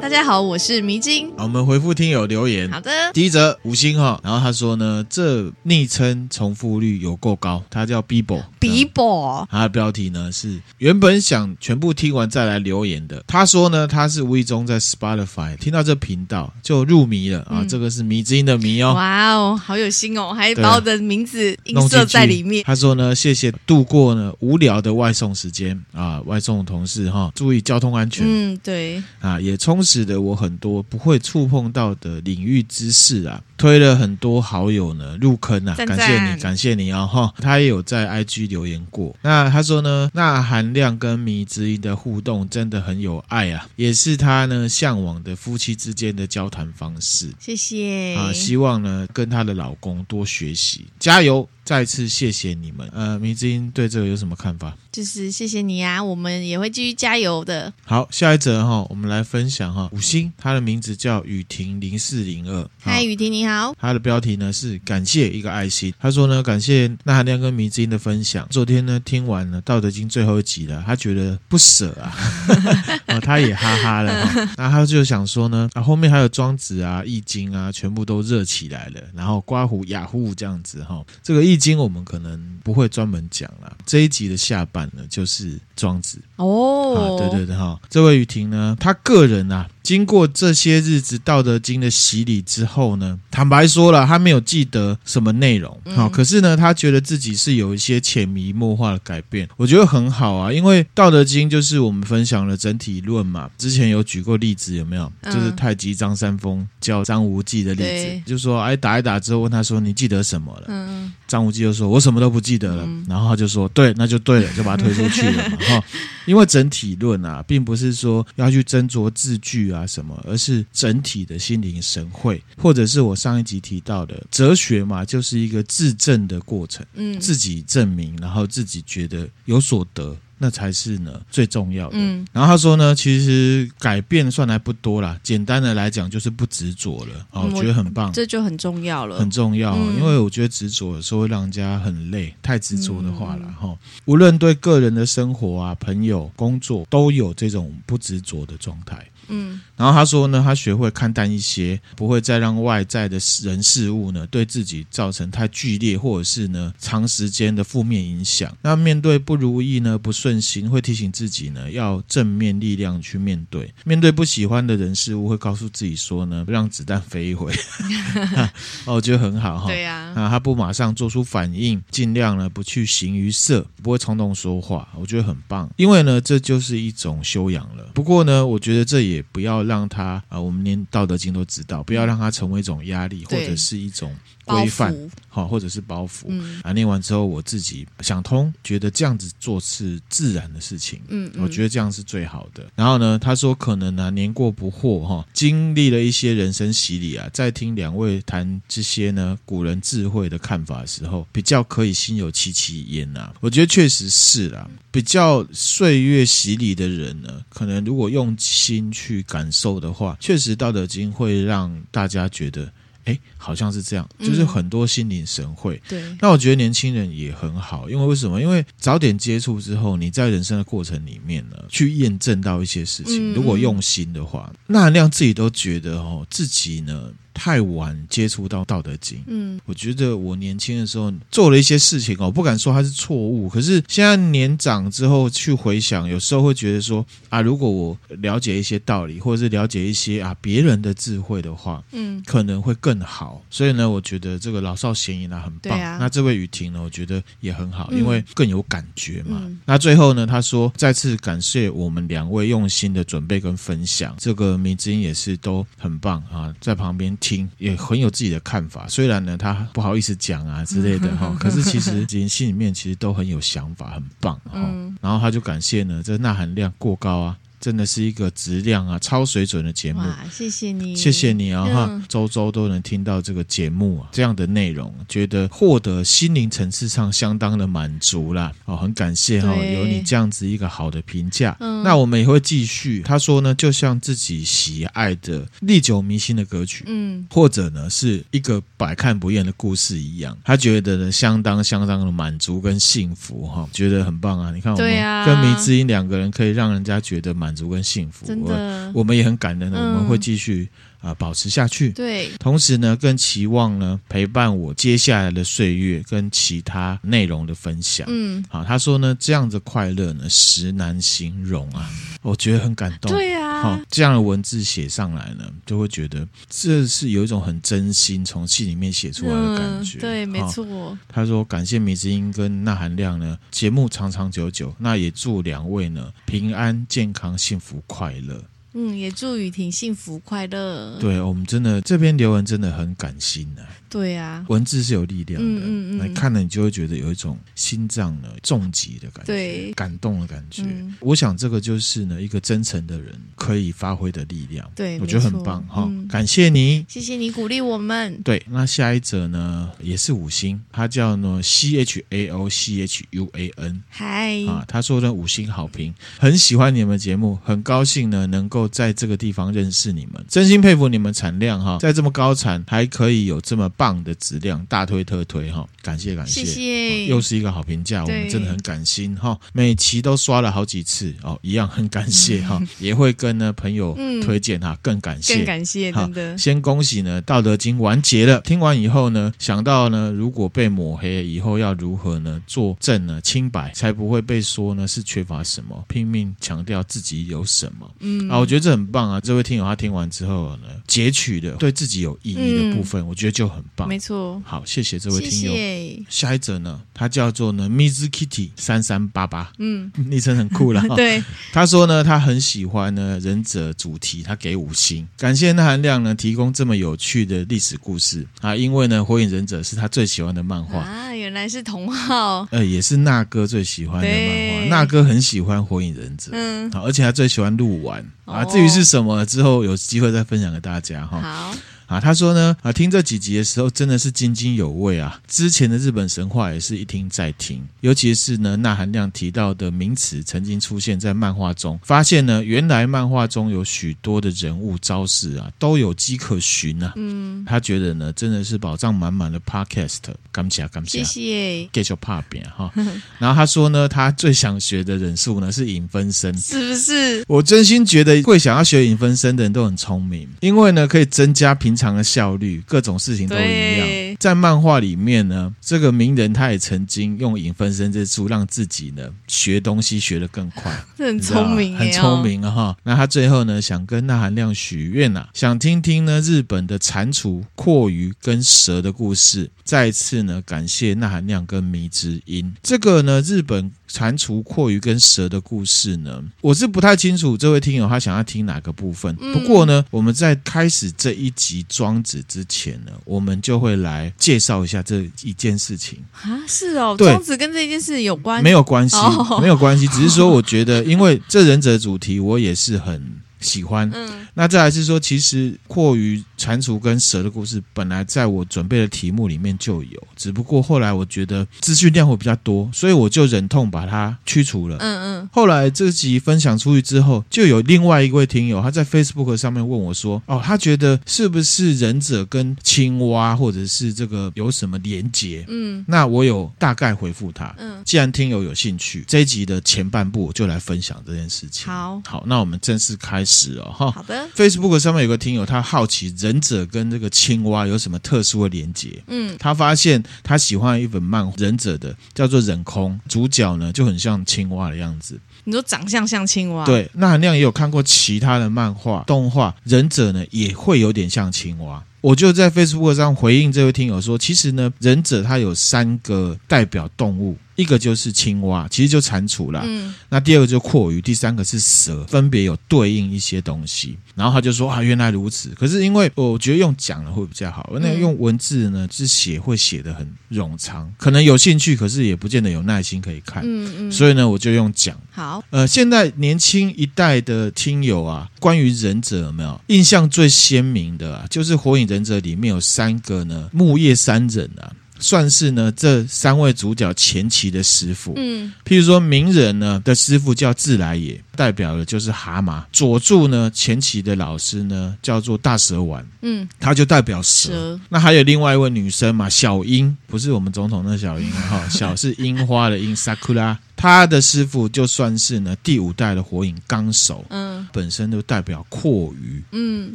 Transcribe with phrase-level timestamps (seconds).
[0.00, 1.28] 大家好，我是迷津。
[1.36, 2.70] 好，我们回复听友留言。
[2.70, 8.40] 好的，第一则五星哈，然后他说呢，这昵称重复率有够高，他叫 Bibo。
[8.60, 13.24] Bibo，他的标题呢是原本想全部听完再来留言的。
[13.26, 18.94] 他说呢，他是无意中在 Spotify 听到这频道就入迷了、嗯、啊，这个是迷之音的迷哦。
[18.94, 22.62] 哇哦，好有心哦，还把我的名字映射在里面。
[22.64, 28.24] 他说呢，谢谢度过呢无聊的外送时间啊，外送同事哈，注意交通安全。
[28.24, 37.34] 嗯，对啊，也充实了我很多不会触碰到的领域知识啊，推了很多好友呢入坑啊，感谢你，感谢你啊、哦、哈。
[37.38, 47.32] 他也有在 IG 留言过，那他说呢，那含量跟迷之音的互动真的很有爱啊，也是他呢向往的夫妻之间的交谈方式。
[47.40, 51.48] 谢谢啊，希望呢跟他的老公多学习，加油。
[51.66, 54.72] 再次谢谢你们，呃，迷之音对这个有什么看法？
[54.92, 57.72] 就是谢谢你啊，我们也会继续加油的。
[57.84, 62.70] 好，下一则哈，我们来分享哈，五星，他的名字叫雨婷零四零二。
[62.78, 63.74] 嗨，雨婷你好。
[63.80, 65.92] 他的标题呢是感谢一个爱心。
[65.98, 68.46] 他说呢，感谢那含亮跟迷之音的分享。
[68.48, 72.14] 昨天呢听完了《道德经》最后一集了，他觉得不舍啊，
[73.08, 74.12] 哦、他也哈哈了。
[74.56, 81.55] 那他就想说呢，啊，后面还有庄子啊、易经啊，全部都热起来了，然后刮胡雅虎这样子哈，这个易。
[81.56, 86.20] 经我们可能不会专门讲了，这一集的下半呢就是庄子。
[86.36, 89.68] 哦，啊，对对对哈，这位雨婷呢，他个人啊。
[89.86, 105.12] 经过这些日子《道德经》的洗礼之后呢，坦白说了，他没有记得什么内容，好、嗯，可是呢，他觉得自己是有一些潜移默化的改变，我觉得很好啊，因为《道德经》就是我们分享了整体论嘛，之前有举过例子，有没有？
[105.22, 110.64] 就是太极张三丰教张无忌的例子，就说哎，打一打之后问他说你记得什么了？
[110.66, 115.84] 嗯，张无忌就说我什么都不记得了，嗯、然后他就说对，那就对了，就把他推出去了嘛，哈，
[116.26, 119.75] 因为整体论啊，并不是说要去斟酌字句啊。
[119.76, 120.18] 啊，什么？
[120.26, 130.16] 而是整体的心灵神会，或者是我上一集提到的哲学嘛，就是一个自证的过程，嗯，自己证明，然后自己觉得有所得。
[130.38, 131.96] 那才是呢最重要的。
[131.96, 137.26] 嗯，然后他说呢，其实改变算来不多啦，简单的来讲就是不执着了。
[137.30, 139.74] 哦，我觉得很棒，这就很重要了，很重要。
[139.94, 143.74] 因为我觉得执着有时候会让人家很累，太执着的话了哈。
[144.04, 149.08] 无论对个人的生活啊、朋友、工作，都有这种不执着的状态。
[149.28, 158.56] 嗯，然后他说呢，他学会看淡一些，不会再让外在的人事物呢对自己造成太剧烈或者是呢长时间的负面影响。
[158.62, 163.72] 那面对不如意呢，不顺心，会提醒自己呢要正面力量去面对。
[163.84, 167.52] 面对不喜欢的人事物，会告诉自己说呢，让子弹飞一回。
[168.86, 169.66] 哦，我觉得很好哈。
[169.66, 175.68] 对呀，啊，他不马上做出反应，尽量呢不去形于色，不会冲动说话，我觉得很棒。
[175.76, 177.90] 因为呢，这就是一种修养了。
[177.92, 179.15] 不过呢，我觉得这也。
[179.16, 184.94] 也不要让他啊、呃，我们连《道德经》都知道，不要让他成为一种压力，或者是一种规范，
[185.36, 186.26] 好，或者是包袱。
[186.28, 191.00] 嗯、啊，念完之后，我自己想通，觉得这样子做是自然的事情。
[191.08, 192.66] 嗯，嗯，我觉得这样是最好的。
[192.74, 203.32] 然后呢，他说可能呢、啊，年过不惑哈，经历了一些人生洗礼啊，在听两位谈这些呢古人智慧的看法的时候，比较可以心有戚戚焉呐。
[203.40, 209.06] 我觉得确实是啦，比较岁月洗礼的人呢，可能如果用心去。
[209.06, 212.68] 去感受的话，确实《道德经》会让大家觉得，
[213.06, 215.82] 哎，好像是这样，就是很多心领神会。
[215.88, 218.40] 对，那我觉得年轻人也很好，因为为什么？
[218.40, 223.32] 因为早点接触之后，你在人生的过程里面呢，去验证到一些事情。
[223.32, 227.10] 如果用心的话，钠含量自己都觉得哦，自己呢。
[227.36, 243.44] 太晚接触到《道德经》，嗯，我觉得我年轻的时候做了一些事情哦，我不敢说它是错误，可是现在年长之后去回想，有时候会觉得说啊，如果我了解一些道理，或者是了解一些啊别人的智慧的话，嗯，可能会更好。
[243.50, 245.78] 所以呢，我觉得这个老少咸宜呢很棒。
[245.78, 249.42] 啊、那这位雨婷呢，我觉得也很好，因为更有感觉嘛。
[249.44, 257.14] 嗯、那最后呢，他说再次感谢我们两位用心的准备跟分享，这个明之音也是都很棒啊，在旁边。
[257.26, 264.60] 听也很有自己的看法，虽然呢他不好意思讲啊之类的哈，可是其实人心里面其实都很有想法，很棒哈。
[265.00, 267.36] 然后他就感谢呢，这钠含量过高啊。
[267.66, 269.98] 真的是一个质量啊，超水准的节目。
[269.98, 271.64] 哇，谢谢你，谢谢你啊！
[271.64, 278.52] 哈，周周都能听到这个节目啊，这样的内容，觉得获得心灵层次上相当的满足啦。
[278.66, 281.56] 哦，很感谢哈，有你这样子一个好的评价。
[281.58, 283.02] 嗯，那我们也会继续。
[283.02, 294.52] 他说呢，就像自己喜爱的历久弥新的歌曲，嗯，或者呢是一个百看不厌的故事一样，他觉得呢相当相当的满足跟幸福哈，觉得很棒啊！
[294.54, 297.55] 你看我们跟迷之音两个人可以让人家觉得满。
[297.56, 298.26] 足跟幸福。
[298.26, 300.68] 真的，我们也很感恩的，嗯、我们会继续。
[301.02, 301.90] 啊，保持下去。
[301.90, 308.04] 对，同时呢，更期望呢陪伴我接下来的岁月跟其他内容的分享。
[308.10, 311.88] 嗯，好，他说呢，这样的快乐呢，实难形容啊，
[312.22, 313.12] 我觉得很感动。
[313.12, 319.98] 对啊，好，这样的文字写上来呢，就会觉得这是有一种很真心从心里面写出来的感觉。
[319.98, 320.96] 嗯、对，没错。
[321.08, 324.74] 他说感谢米之音跟那含亮呢，节目长长久久。
[324.78, 328.42] 那也祝两位呢平安健康幸福快乐。
[328.74, 330.98] 嗯，也祝雨婷幸福快乐。
[331.00, 333.64] 对，我们真的这篇留言真的很感心啊。
[333.96, 340.64] 对啊，文字是有力量的，嗯嗯嗯，看了你就会觉得有一种心脏呢重击的感觉，对，感动的感觉。
[340.64, 344.70] 嗯、我想这个就是呢一个真诚的人可以发挥的力量。
[344.76, 348.20] 对，我觉得很棒哈，嗯、感谢你，谢谢你鼓励我们。
[348.22, 363.85] 对，那下一则呢也是五星，他叫呢 C H A O C H U A N，嗨啊，他说呢五星好评，很喜欢你们节目，很高兴呢能够在这个地方认识你们，真心佩服你们产量哈，在这么高产还可以有这么棒。
[363.86, 369.38] 棒的质量，大推特推哈，感谢感谢，谢谢，又是一个好评价，我们真的很感心哈。
[369.52, 376.36] 每期都刷了好几次哦，一样很感谢哈， 也会跟呢朋友推荐哈，更感谢，更感谢，真的。
[376.36, 387.88] 先恭喜呢，《道德经》完结了，听完以后呢，想到呢，如果被抹黑以后要如何呢，作证呢清白，才不会被说呢是缺乏什么，拼命强调自己有什么。
[388.00, 389.20] 嗯啊，我觉得这很棒啊。
[389.20, 393.62] 这位听友他听完之后呢，截取的对自己有意义的部分，我觉得就很。
[393.86, 395.52] 没错，好，谢谢这位听友。
[395.52, 396.02] 谢谢。
[396.08, 400.82] 下一则呢，他叫做呢，Miss Kitty 三三八八，嗯，昵称很酷了。
[400.96, 401.22] 对，
[401.52, 408.26] 他说呢，他很喜欢呢忍者主题，他给五星，感谢那含量呢提供这么有趣的历史故事。
[408.40, 410.80] 啊，因为呢，火影忍者是他最喜欢的漫画。
[410.80, 418.04] 啊，原来是同号，呃，也是那哥最喜欢的漫画，那哥很喜欢火影忍者，嗯，好，而且他最喜欢鹿丸。
[418.24, 421.20] 啊，至于是什么，之后有机会再分享给大家哈。
[421.20, 421.54] 好。
[421.86, 425.20] 啊，他说呢，啊，听这几集的时候真的是津津有味啊。
[425.28, 436.92] 之前的日本神话也是一听再听，尤其是呢，那含量提到的名词曾经出现在漫画中，发现呢，原来漫画中有许多的人物招式啊，都有迹可循啊。
[436.96, 439.98] 嗯，他觉得呢，真的是宝藏满满的 Podcast，
[440.32, 442.68] 感谢感谢，谢谢，继续拍片哈。
[443.20, 447.24] 然后他说呢，他最想学的忍术呢是影分身，是不是？
[447.28, 451.75] 我真心觉得会想要学影分身的人都很聪明，因为呢，可以增加平。
[451.76, 454.16] 常的效率，各种事情都一样。
[454.18, 462.50] 在漫画里面呢，这个鸣人他也曾经用影分身之术，让自己呢学东西学得更快， 很聪明，很聪明啊！
[462.50, 469.50] 哈，那他最后呢，想跟那含亮许愿呐，想听听呢日本的蟾蜍、阔鱼跟蛇的故事。
[469.62, 472.54] 再次呢，感谢那含亮跟迷之音。
[472.62, 479.14] 这个呢，日本蟾蜍、阔鱼跟蛇的故事呢，我是不太清楚这位听友他想要听哪个部分。
[479.16, 486.42] 不过呢，我们在开始这一集庄子之前呢，我们就会来介绍一下这一件事情啊。
[486.46, 488.42] 是哦，庄子跟这件事有关？
[488.42, 488.96] 没有关系，
[489.40, 493.20] 没有关系，只是说我觉得， 因为这忍者主题，我也是很。
[493.40, 504.76] 喜欢，嗯，那再来是说，其实蛞蝓、蟾蜍跟蛇的故事，本来在我准备的题目里面就有，只不过后来我觉得资讯量会比较多，所以我就忍痛把它驱除了。
[504.78, 505.28] 嗯嗯。
[505.32, 517.54] 后来这集分享出去之后，就有另外一位听友他在 Facebook 上面问我说：“哦，他觉得是不是忍者跟青蛙或者是这个有什么连结？”嗯，那我有大概回复他。
[517.58, 521.66] 嗯，既然听友有兴趣，这一集的前半部我就来分享这件事情。
[521.66, 523.36] 好，好，那我们正式开始。
[523.36, 524.26] 是哦，哈，好的。
[524.34, 529.02] Facebook 上面有个听友，他好奇忍者跟这个青蛙有什么特殊的连接。
[529.08, 535.20] 嗯，他发现他喜欢一本漫画，忍者的叫做忍空，主角呢就很像青蛙的样子。
[535.44, 536.64] 你说长相像青蛙？
[536.64, 541.84] 对，那含亮也有看过其他的漫画、动画，忍者呢也会有点像青蛙。
[542.00, 547.36] 我就在 Facebook 上回应这位听友说，其实呢，忍者他有三个代表动物。
[547.56, 549.62] 一个就是青蛙，其实就蟾蜍啦。
[549.66, 553.96] 嗯，那第二个就蛞蝓，第三个是蛇，分别有对应一些东西。
[554.14, 555.50] 然后他就说啊，原来如此。
[555.50, 563.42] 可是因为我觉得用讲的会比较好，那用文字呢，是写会写得很冗长，可能有兴趣，可是也不见得有耐心可以看。
[563.44, 563.92] 嗯嗯。
[563.92, 564.96] 所以呢，我就用讲。
[565.10, 565.42] 好。
[565.50, 571.26] 呃，现在年轻一代的听友啊，关于忍者有没有印象最鲜明的啊？
[571.28, 574.72] 就是《火影忍者》里面有三个呢，木叶三忍啊。
[574.98, 578.14] 算是呢这三位主角前期的师傅。
[578.16, 587.50] 嗯，譬如说鸣人呢的师傅叫自来也，代表的就是蛤蟆；佐助呢前期的老师呢叫做大蛇丸，嗯，他就代表蛇。
[587.52, 593.56] 蛇那还有另外一位女生嘛，小樱，不是我们总统那小樱啊，哈， 小是樱花的樱，sakura。
[593.78, 599.94] 他的师傅就算是呢第五代的火影纲手，嗯，本身就代表阔鱼，嗯，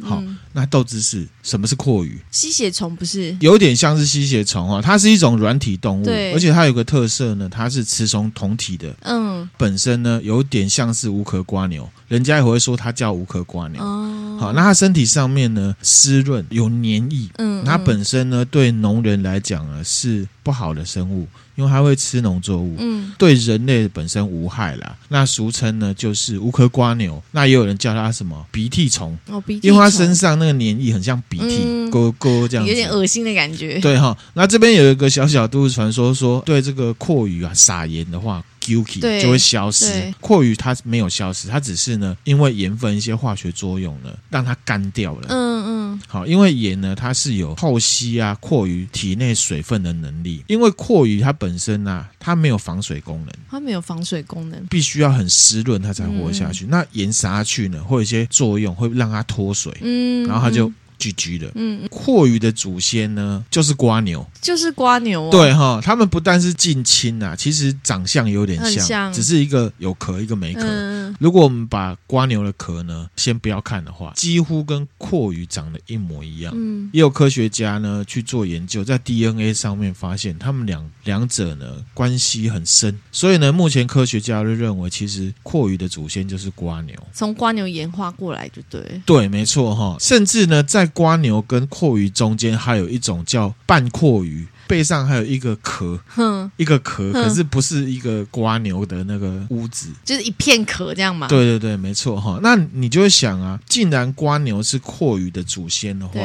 [0.00, 2.20] 好，那豆知识，什么是阔鱼？
[2.30, 3.36] 吸血虫不是？
[3.40, 21.26] 有点像是吸血虫哦，它是一种软体动物，对，而且它有个特色呢，它是雌雄同体的，嗯，本身呢有点像是无壳瓜牛，人家也会说它叫无壳瓜牛，哦，好，那它身体上面呢湿润有黏液，嗯，它本身呢对农人来讲呢是不好的生物。
[21.54, 24.96] 因为它会吃农作物，嗯，对人类本身无害啦。
[25.08, 28.46] 那俗称呢就是无壳瓜牛，那也有人叫它什么？
[28.50, 29.16] 鼻涕虫。
[29.28, 33.78] 哦，鼻涕虫，因为它身上那个黏液很像鼻涕，勾勾、嗯、这样子，有点恶心的感觉。
[33.80, 38.42] 对哈，那这边有一个小小都市传说，说对这个蛞蝓啊撒盐的话。
[38.62, 45.26] Guki 就会消失，阔鱼它没有消失，它只是呢，因为盐分一些化学作用呢，让它干掉了。
[45.28, 50.44] 嗯嗯，好，因为盐呢，它是有透析啊阔鱼体内水分的能力。
[50.46, 56.64] 因为阔鱼它本身啊，它没有防水功能，它没有防水功能，必须要很湿润它才活下去。
[56.66, 59.72] 嗯、那盐撒下去呢，会有一些作用，会让它脱水。
[59.80, 60.70] 嗯，然后它就。
[61.02, 69.12] GG 的，嗯，阔鱼的祖先呢，就是瓜牛，就是瓜牛、哦，对哈，他们不但是近亲啊，其实长相有点像，像。
[69.12, 70.62] 只是一个有壳，一个没壳。
[70.64, 76.52] 嗯、如果我们把瓜牛的壳呢，先不要看的话，几乎跟阔鱼长得一模一样。
[76.56, 101.26] 嗯，也有科学家呢去做研究，在 DNA 上面发现他们两两者呢关系很深，所以呢，目前科学家就认为，其实阔鱼的祖先就是瓜牛，从瓜牛演化过来就对，对，没错哈，甚至呢在蜗牛跟蛞蝓中间还有一种叫半蛞蝓，背上还有一个壳，哼一个壳，可是不是一个瓜牛的那个屋子，就是一片壳这样嘛？
[101.28, 102.38] 对对对，没错哈。
[102.42, 106.20] 那你就会想啊，既然瓜牛是蛞蝓的祖先的话，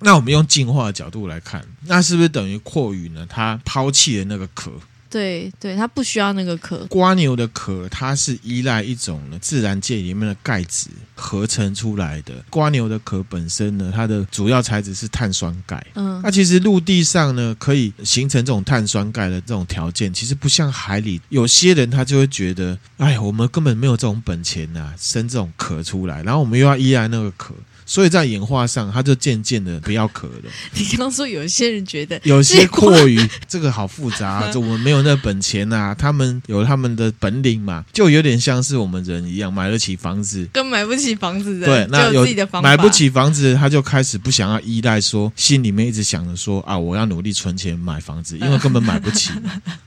[0.00, 3.26] 那我们用进化的角度来看，那是不是等于蛞蝓呢？
[3.28, 4.70] 它抛弃了那个壳？
[5.12, 6.86] 对对，它不需要那个壳。
[6.88, 12.42] 瓜牛的壳，它是依赖一种呢自然界里面的钙质合成出来的。
[12.48, 15.86] 瓜牛的壳本身呢，它的主要材质是碳酸钙。
[15.94, 21.20] 嗯，那其实陆地上呢，可以形成这种碳酸钙的这种条件，其实不像海里。
[21.28, 27.54] 有些人他就会觉得，哎，我们根本没有这种本钱呐、啊，生这种壳出来，然后我们又要依赖那个壳。
[27.92, 30.50] 所以在演化上，它就渐渐的不要壳了。
[30.72, 49.32] 你刚刚说有些人觉得有些蛞蝓这个好复杂、啊， 就我们没有那本钱呐、啊，他们有他们的本领嘛，就有点像是我们人一样，买得起房子跟买不起房子的，对，那有自己的房子买不起房子，他就开始不想要依赖说，说心里面一直想着说啊，我要努力存钱买房子， 因为根本买不起，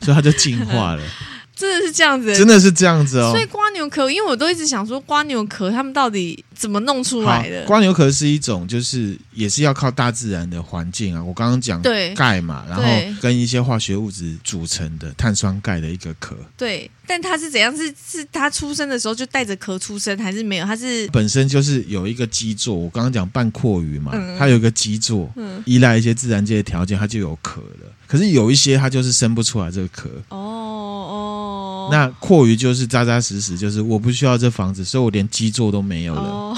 [0.01, 1.01] 所以他就进化了。
[1.55, 3.31] 真的是这样子，真的是这样子哦。
[3.31, 7.63] 所以蜗牛壳，因为我都一直想说，瓜牛壳他们到底怎么弄出来的？
[7.65, 11.23] 瓜牛壳是一种，就是也是要靠大自然的环境啊。
[11.23, 12.83] 我刚刚讲对钙嘛，然后
[13.21, 16.35] 跟一些化学物质组成的碳酸钙的一个壳。
[16.57, 17.75] 对，但它是怎样？
[17.75, 20.65] 是是它出生的时候就带着壳出生，还是没有？
[20.65, 22.73] 它是本身就是有一个基座。
[22.73, 25.29] 我刚刚讲半蛞蝓嘛，它有一个基座，
[25.65, 27.91] 依赖一些自然界的条件，它就有壳了。
[28.07, 30.09] 可是有一些它就是生不出来这个壳。
[30.29, 31.41] 哦哦。
[31.91, 36.55] 那阔余就是扎扎实实，就是我不需要这房子，所以我连基座都没有了。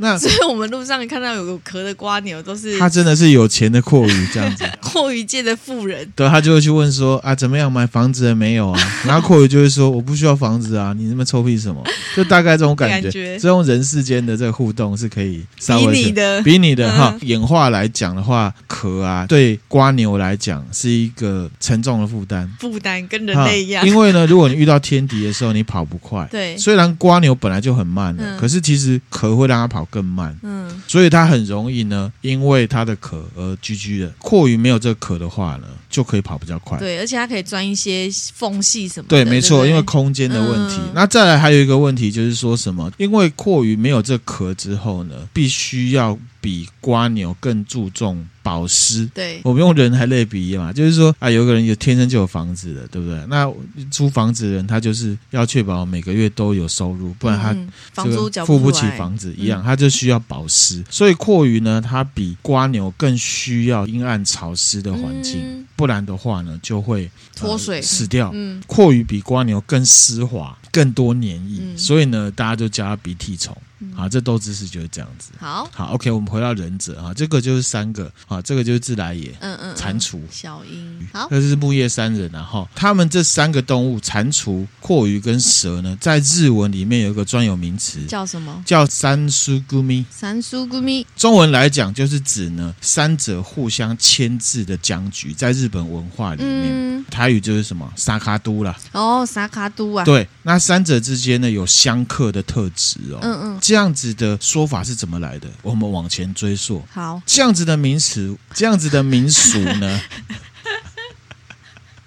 [0.00, 6.10] 那 所以我们路上看到有个壳的瓜牛，都是他真的是有钱的阔鱼这样子， 阔鱼界的富人。
[6.16, 8.80] 对，他就会去问说啊，怎么样买房子了没有啊？
[9.06, 11.82] 然后阔鱼就会说，我不需要房子啊，你那么臭屁什么？
[12.16, 23.86] 就大概这种感觉，这种人世间的这个互动是可以稍微比你的比你的哈、嗯、演化来讲的话，壳啊对瓜牛来讲是一个沉重的负担，负担跟人类一样。
[23.86, 26.26] 因为呢，如果你遇到天敌的时候，你跑不快。
[26.30, 30.38] 对，虽然瓜牛本来就很慢的，嗯、可是其实壳会让它跑更慢。
[30.42, 30.80] 嗯。
[30.86, 34.08] 所以它很容易呢，因为它的壳而居居的。
[34.18, 36.78] 阔鱼没有这个壳的话呢，就可以跑比较快。
[36.78, 39.08] 对，而且它可以钻一些缝隙什么的。
[39.08, 40.76] 对，没错，因为空间的问题。
[40.78, 42.90] 嗯、那再来还有一个问题就是说什么？
[42.96, 46.18] 因为蛞蝓没有这壳之后呢，必须要。
[46.42, 53.20] 比瓜牛更注重保湿，对，我们用人还类比嘛，就是说啊，有个人有天生就有房子的，对不对？
[53.28, 53.46] 那
[53.90, 57.54] 租房子的人他就是要确保每个月都有收入，不然他
[57.92, 60.82] 房租缴付不起房子一样，他就需要保湿。
[60.88, 67.80] 所以蛞蝓呢，它比瓜牛更需要阴暗潮湿的环境，不然的话呢，就会脱水。
[67.80, 68.30] 死掉。
[68.34, 73.56] 嗯，阔鱼比瓜牛更丝滑，更多黏液，所以呢，大家就叫它鼻涕虫。
[73.96, 75.30] 好，这豆知识就是这样子。
[75.38, 79.30] 好，好，OK，我们回到忍者啊，这个就是三个啊，这个就是自来也。
[79.40, 82.68] 嗯嗯嗯，蟾蜍、小鹰，好，这是木叶山人啊哈。
[82.74, 88.62] 他们这三个动物，蟾蜍、蛞蝓跟蛇呢，在日文里面有一个专有名词，叫什么？
[88.66, 90.04] 叫三苏咕咪。
[90.10, 98.78] 三苏咕咪，中文来讲就是指呢三者互相牵制的僵局，在日本文化里面，嗯、台语就是什么沙卡都啦。
[98.92, 100.04] 哦，沙卡都啊。
[100.04, 103.18] 对，那三者之间呢有相克的特质哦。
[103.22, 105.48] 嗯嗯，这样子的说法是怎么来的？
[105.62, 106.84] 我们往前追溯。
[106.92, 110.00] 好，这样子的名词，这样子的民俗呢？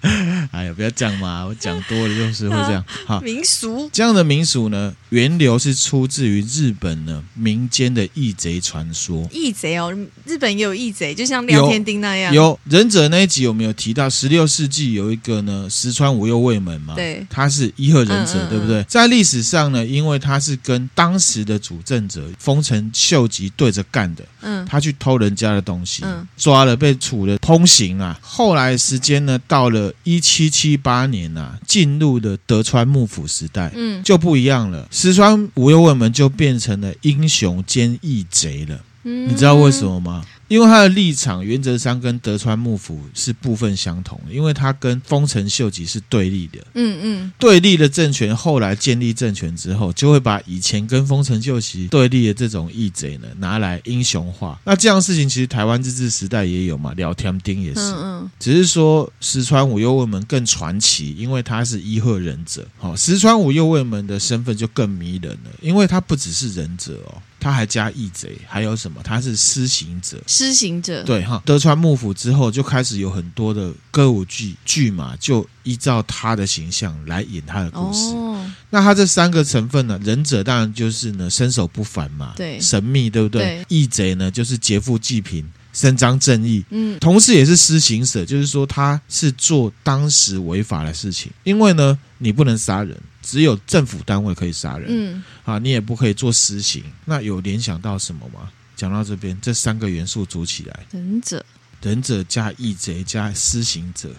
[0.52, 1.44] 哎呀，不要这样嘛！
[1.44, 2.84] 我讲多了就是会这样。
[3.06, 9.26] 好，民俗这样的民俗呢，源流是出自于日本呢民间的义贼传说。
[9.32, 9.96] 义贼哦，
[10.26, 12.32] 日本也有义贼，就像廖天丁那样。
[12.32, 14.08] 有忍者那一集有没有提到？
[14.08, 18.82] 十六世纪有一个呢，石川五右卫门嘛，对，他是伊贺忍者，嗯嗯嗯对不对？
[18.84, 28.18] 在历史上呢，因为他是跟当时的主政者丰臣秀吉对着干的，嗯，他去偷人家的东西，嗯，抓了被处了通刑啊。
[28.20, 29.92] 后来时间呢，到了。
[30.02, 34.88] 一七七八年呐、啊，进入了德川幕府时代，嗯，就不一样了。
[34.90, 38.80] 石川五右卫门就变成了英雄兼义贼了。
[39.04, 40.24] 嗯，你知道为什么吗？
[40.48, 46.58] 因为他的立场原则上跟德川幕府是部分相同，因为他跟丰臣秀吉是对立的。
[46.74, 54.60] 嗯嗯，对立的政权后来建立政权之后，就会把以前跟丰臣秀吉对立的这种义贼呢拿来英雄化。
[54.64, 57.80] 那这样的事情其实台湾日治时代也有嘛，聊天丁也是。
[57.80, 62.66] 嗯嗯，只是说石川五右卫门更传奇，因为他是伊贺忍者。
[62.78, 67.22] 好，石川五右卫门的身份就更迷人了，因为他不只是忍者哦。
[67.40, 69.02] 他还加义贼，还有什么？
[69.04, 70.16] 他是施行者。
[70.34, 71.40] 施行者，对哈。
[71.44, 78.12] 德川幕府之后，就开始有很多的歌舞剧剧嘛，就依照他的形象来演他的故事。
[78.16, 79.96] 哦，那他这三个成分呢？
[80.02, 83.64] 忍者当然就是呢，身手不凡嘛，对，神秘，对不对？
[83.68, 86.64] 义贼呢，就是劫富济贫，伸张正义。
[86.70, 92.96] 嗯，同时也是施行者，就是说他是做当时违法的事情，因为呢，你不能杀人。
[93.22, 96.82] 只有政府单位可以杀人，嗯，啊，你也不可以做私刑。
[97.06, 98.50] 那有联想到什么吗？
[98.76, 101.44] 讲到这边，这三个元素组起来，忍者，
[101.82, 104.14] 忍者加义贼加施行者，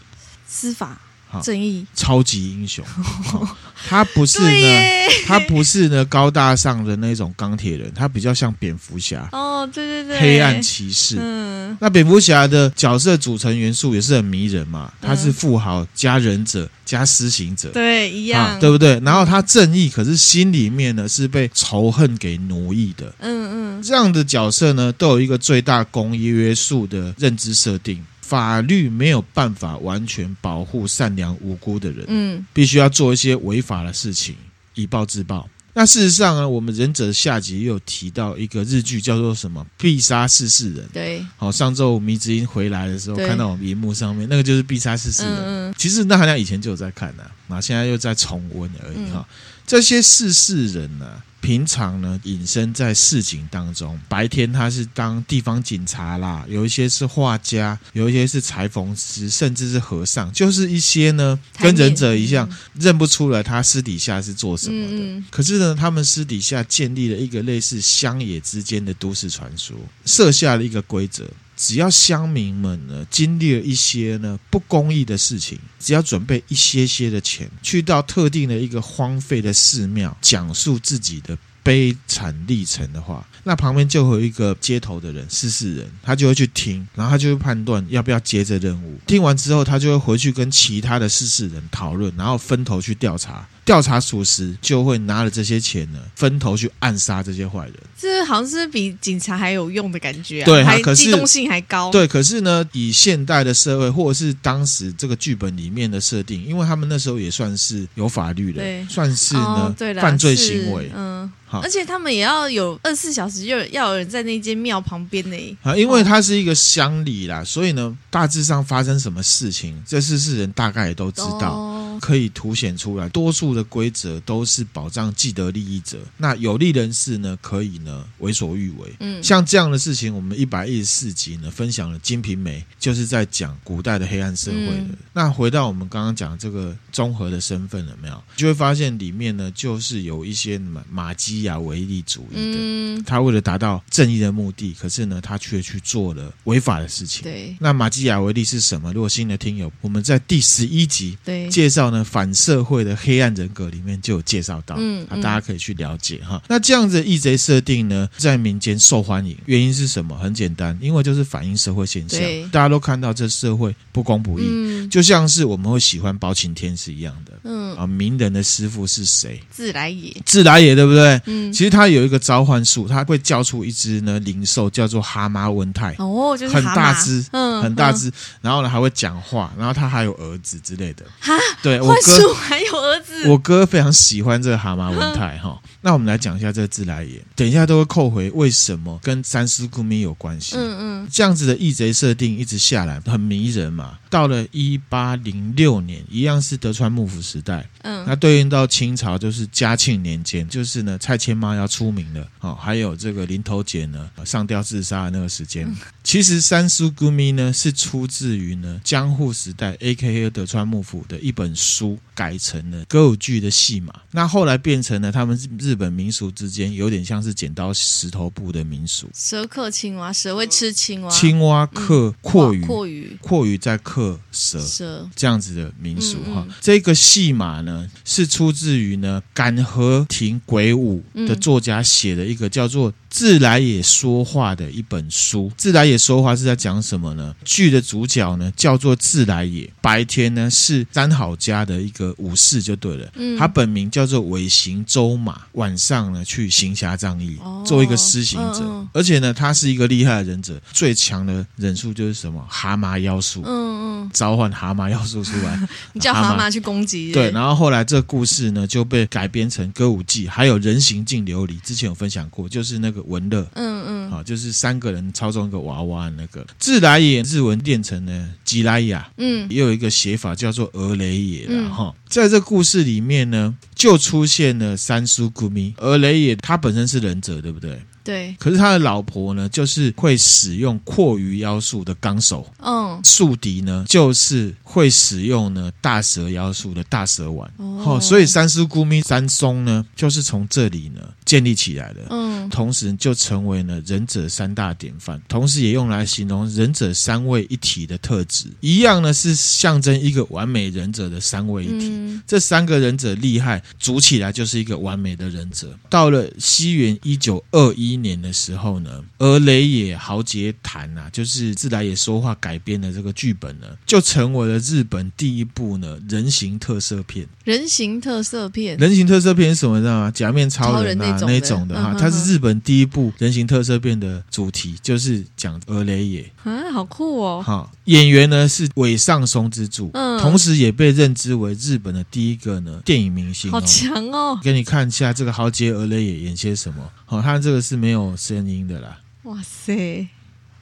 [0.47, 0.99] 司法。
[1.41, 2.83] 正义超级英雄，
[3.87, 9.27] 他不是呢，他不是呢高大上的那种钢铁人，他比较像蝙蝠侠。
[9.31, 11.17] 哦，对对对，黑暗骑士。
[11.19, 18.99] 嗯，那蝙蝠侠的角色组成元素也是很迷人嘛，他是富豪加忍者加施行者，对，一样，对不对？
[19.01, 23.13] 然后他正义，可是心里面呢是被仇恨给奴役的。
[23.19, 28.03] 嗯嗯，这样的角色呢都有一个最大公约数的认知设定。
[28.27, 34.35] 法律没有办法完全保护善良无辜的人，嗯，必须要做一些违法的事情，
[34.73, 35.47] 以暴制暴。
[35.75, 40.85] 那事实上呢，我们忍者下集又有提到一个日剧叫做什么《必杀四世人》。
[40.91, 45.31] 对，好，上周迷之音回来的时候看到我们荧幕上面那个就是《必杀四世人》。
[45.37, 49.27] 嗯嗯，其实那好像以前就有在看呢，那现在又在重温而已哈。
[49.65, 51.23] 这些世世人呢？
[51.41, 53.99] 平常呢，隐身在市井当中。
[54.09, 65.23] 白天他是当地方警察啦，有一些是画家，有一些是裁缝师，甚至是和尚，就是一些呢跟忍者一样，认不出来他私底下是做什么的。
[65.29, 71.29] 可是呢，他们私底下建立了一个类似乡野之间的都市传说，设下了一个规则。
[71.55, 88.99] 只要乡民们呢经历了一些呢不公义的事情，只要准备一些些的钱，去到特定的一个荒废的寺庙，讲述自己的悲惨历程的话，那旁边就会有一个接头的人，施事人，他就会去听，然后他就会判断要不要接这任务。
[89.07, 93.47] 听完之后，他就会回去跟其他的施事人讨论，然后分头去调查。
[93.65, 97.73] 调查属实，就会拿了这些钱呢，分头去暗杀这些坏人。
[97.97, 100.45] 这好像是比警察还有用的感觉啊！
[100.45, 101.91] 对，还机动性还高。
[101.91, 110.91] 对，可是呢，以现代的社会，或者是当时这个剧本里面的设定，因为他们那时候也算是有法律的，算是呢、犯罪行为。
[110.95, 115.57] 嗯，好，而且他们也要有二十四小时，就要有人在那间庙旁边呢。
[115.63, 121.53] 啊，因为它是一个乡里啦，所以呢，大致上发生什么事情，这四世人大概也都知道。
[121.53, 128.93] 哦可以凸显出来，多数的规则都是保障既得利益者，那有利人士呢，可以呢为所欲为。
[128.99, 134.89] 嗯，像这样的事情，我们一百一十四集呢分享了《金瓶梅》，就是在讲古代的黑暗社会的。
[134.89, 138.23] 嗯、那回到我们刚刚讲这个综合的身份了没有？
[138.35, 147.23] 就会发现里面呢，就是有一些马马基雅维利主义的，嗯、他为了达到正义的目的，可是呢，他却去做了违法的事情。
[147.23, 148.91] 对，那马基雅维利是什么？
[148.91, 151.84] 如果新的听友，我们在第十一集对介绍。
[151.89, 156.41] 呢反社会的黑暗人格里面就有介绍到，嗯，啊，大家可以去了解哈。
[156.47, 160.17] 那这样子的义贼设定呢，在民间受欢迎，原因是什么？
[160.17, 162.21] 很简单，因为就是反映社会现象，
[162.51, 169.41] 大家都看到这社会不公不义，就像是我们会喜欢包青天是一样的，嗯啊，名人的师傅是谁？
[169.49, 171.21] 自来也，自来也对不对？
[171.25, 185.59] 嗯，其实他有一个召唤术，他会叫出一只呢灵兽，叫做蛤蟆温泰，哦，就是很大只，嗯，很大只，然后呢还会讲话，然后他还有儿子之类的，哈，对我哥还有儿子，我哥非常喜欢这个蛤蟆文泰哈。
[185.85, 193.99] 那我们来讲一下这个自来也，等一下都会扣回为什么跟三丝菇咪有关系，嗯嗯，这样子的义贼设定一直下来很迷人嘛。
[194.09, 205.67] 到了一八零六年，一样是德川幕府时代，嗯，那对应到清朝就是嘉庆年间，就是呢蔡牵妈要出名了，哦，还有这个林头姐呢上吊自杀的那个时间。
[205.67, 219.09] 嗯、其实三丝菇咪呢是出自于呢江户时代 A.K.A 德川幕府的一本书改成了歌舞剧的戏码，那后来变成了他们日本民俗之间有点像是剪刀石头布的民俗。
[219.13, 224.19] 蛇克青蛙，蛇会吃青蛙，青蛙克阔鱼，阔鱼，阔鱼在克。
[224.31, 232.93] 蛇蛇这样子的民俗哈，这个戏码呢是出自于呢敢和亭鬼舞的作家写的一个叫做。
[233.15, 237.33] 自来也说话的一本书，自来也说话是在讲什么呢？
[237.45, 252.45] 剧的主角呢叫做自来也，白天呢是三好家的一个武士就对了，嗯，他本名叫做尾行周马，晚上呢去行侠仗义，哦、做一个施行者，嗯嗯、而且呢他是一个厉害的忍者，最强的忍术就是什么？
[252.49, 255.57] 蛤蟆妖术，嗯嗯，召唤蛤蟆妖术出来，
[255.93, 263.04] 你叫蛤蟆去攻击，对，然后后来这故事呢就被改编成歌舞伎，还有人形镜琉璃，之前有分享过，就是那个。
[263.07, 266.45] 文乐，嗯嗯，好，就是三个人操纵一个娃娃，那个。
[266.59, 271.93] 自来也日文念成呢吉拉雅，嗯，也有一个写法叫做俄雷也了哈。
[271.95, 277.81] 嗯、在这故事里面呢，就出现了三叔古咪，俄雷也他本身是忍者，对不对？
[278.05, 305.75] 对，可是他的老婆呢，就是会使用阔鱼妖术的纲手，嗯，宿敌呢，就是会使用呢大蛇妖术的大蛇丸，哦，所以三叔姑咪三松呢，就是从这里呢建立起来的，嗯，同时就成为了忍者三大典范，同时也用来形容忍者三位一体的特质，一样呢是象征一个完美忍者的三位一体，嗯、这三个忍者厉害，组起来就是一个完美的忍者。
[305.89, 307.94] 到了西元一九二一。
[307.95, 317.27] 一年的时候呢，而雷野豪杰谈呐，就是自来也说话改编的这个剧本呢，就成为了日本第一部呢人形特色片。
[317.45, 319.79] 人形特色片，人形特色片是什么？
[319.79, 320.11] 知道吗？
[320.11, 327.43] 假面超人啊，人那种的哈，它是日本第一部人形特色片的主题，就是讲而雷野啊，好酷哦！
[327.45, 334.39] 好，演员呢是尾上松之助，嗯，同时也被认知为日本的第一个呢电影明星，好强哦！
[334.41, 336.77] 给你看一下这个豪杰而雷野演些什么。
[337.05, 338.99] 好，他这个是没有声音的啦。
[339.25, 340.07] 哇塞！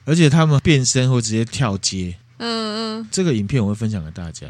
[0.04, 2.18] 而且他们变身会直接跳街。
[2.36, 3.08] 嗯嗯。
[3.10, 4.46] 这个影片我会分享给大家。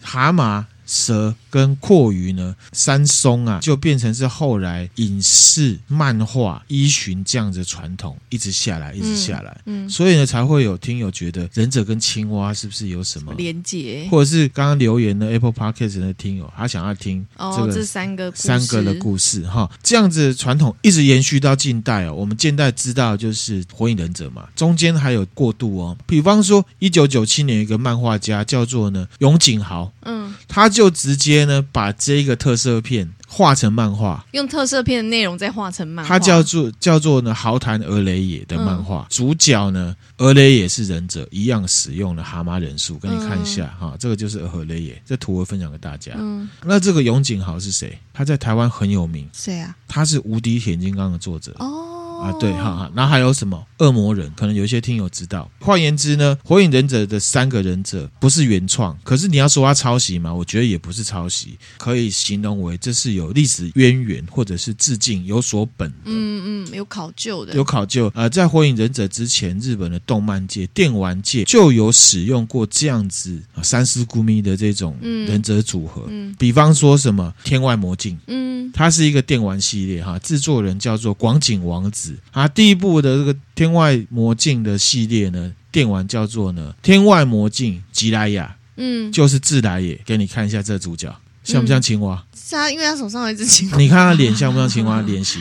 [0.00, 0.64] 蛤蟆。
[0.88, 22.14] 蛇跟蛞蝓呢，三松啊，就变成是后来影视、漫画依循这样子的传统，一直下来，一直下来，嗯，嗯，所以呢，才会有听友觉得忍者跟青蛙是不是有什么连结，或者是刚刚留言的 Apple Podcast 的听友，他想要听这个、哦、这三个三个的故事哈，这样子传统一直延续到近代哦。
[22.14, 30.88] 我们近代知道就是火影忍者嘛，中间还有过渡哦，比方说一九九七年有一个漫画家叫做呢永井豪，嗯，他就。
[30.98, 36.08] 直接呢，把这个特色片画成漫画，用特色片的内容再画成漫画。
[36.08, 42.98] 它叫做叫做呢，豪谈俄雷野的漫画，嗯、主角呢，俄雷野是忍者，一样使用了蛤蟆忍术。
[42.98, 46.14] 给你看一下哈、嗯哦，这个就是而雷野，这图我分享给大家。
[46.16, 47.96] 嗯，那这个永井豪是谁？
[48.12, 49.28] 他在台湾很有名。
[49.32, 49.76] 谁啊？
[49.86, 51.54] 他是无敌铁金刚的作者。
[51.60, 51.84] 哦。
[52.20, 54.32] 啊，对，哈哈，然后还有什么恶魔人？
[54.36, 55.48] 可能有一些听友知道。
[55.60, 65.88] 换言之呢，火影忍者的三个忍者不是原创，可是你要说他抄袭嘛，我觉得也不是抄袭，可以形容为这是有历史渊源或者是致敬有所本。
[66.04, 68.10] 嗯嗯，有考究的，有考究。
[68.14, 76.04] 呃，在火影忍者之前，日本的动漫界、电玩界就有使用过这样子三丝菇咪的这种忍者组合。
[76.08, 82.07] 嗯，比方说什么天外魔镜，嗯，它是一个电玩系列哈，制作人叫做广井王子。
[82.30, 90.00] 啊，第一部的这个天外魔镜的系列呢，电玩叫做呢天外魔镜吉来亚，嗯，就是自来也。
[90.04, 92.24] 给你看一下这主角像不像青蛙？
[92.34, 93.76] 是啊，因为他手上有一只青蛙。
[93.78, 95.40] 你看他脸像不像青蛙 脸型？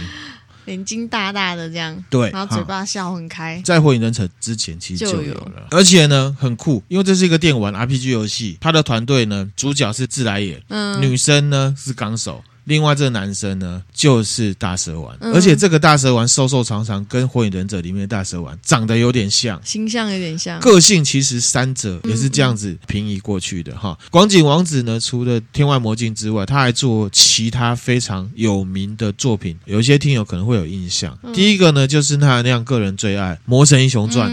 [0.65, 3.62] 眼睛大大的这样，对，然后嘴巴笑很开。
[3.63, 12.43] 在火影忍者之前其实就有了，而且呢很酷，因为这是一个电玩 RPG 游戏，它的团队呢主角是自来也，嗯，女生呢是纲手。
[12.67, 23.97] 另外这个男生呢，就是大蛇丸，嗯、而且这个大蛇丸瘦瘦长长，跟火影忍者里面的大蛇丸长得有点像，形象有点像，个性其实三者也是这样子平移过去的哈。
[24.12, 31.17] 广井王子呢，除了天外魔镜之外，他还做其他非常有名的作品，有一些听友可能会有印象。
[31.23, 34.30] 嗯、第一个呢，就是他那样个人最爱《魔神英雄传》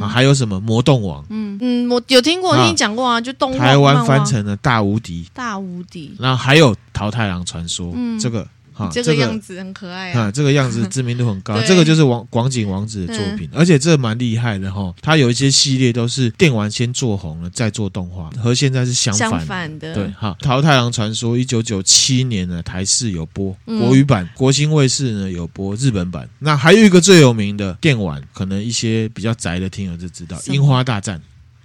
[0.00, 1.24] 啊，还有什么魔动王？
[1.28, 3.56] 嗯嗯，我有听过，我听你讲过啊，就动。
[3.56, 6.14] 台湾翻成了大无敌，大无敌。
[6.18, 8.46] 然后还有桃太郎传说，嗯，这个。
[8.74, 10.30] 哈，这个样子很可爱啊！
[10.30, 14.92] 这个样子知名度很高， 这个就是王广景王子的作品，而且这蛮厉害的哈。
[15.00, 19.14] 他有一些系列都是电玩先做红了，再做动画，和现在是相
[19.46, 19.94] 反的。
[19.94, 26.28] 对，哈，《桃太郎传说》一九九七年呢，台视有播国语版，国新卫视呢有播日本版。
[26.40, 31.18] 那还有一个最有名的电玩，可能一些比较宅的听友就知道，《樱花大战》。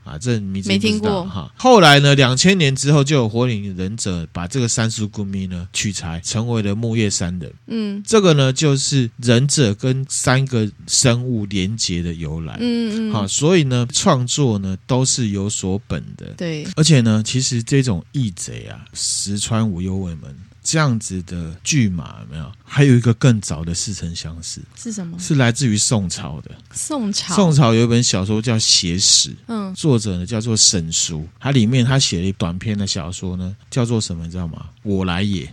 [0.10, 1.52] 啊，这名字没听过哈。
[1.56, 7.54] 后来呢，两千年之后就有火影忍者把这个三叔咕咪呢取材，成为了木叶三人。
[7.68, 12.58] 嗯，这个呢就是忍者跟三个生物连结的由来。
[12.60, 16.34] 嗯嗯，好，所以呢创作呢都是有所本的。
[16.38, 20.36] 对，而且呢，其实这种义贼啊，石川无忧卫门。
[20.72, 22.52] 这样子的剧码有没有？
[22.64, 25.18] 还有一个更早的似曾相识是什么？
[25.18, 26.52] 是来自于宋朝的。
[26.72, 34.24] 宋朝，宋朝有一本小说叫《写史》，嗯，作者呢叫做沈叔，它里面他写了一短篇的小说呢，叫做什么？
[34.26, 34.68] 你知道吗？
[34.84, 35.52] 我来也。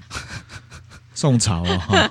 [1.16, 2.10] 宋朝啊，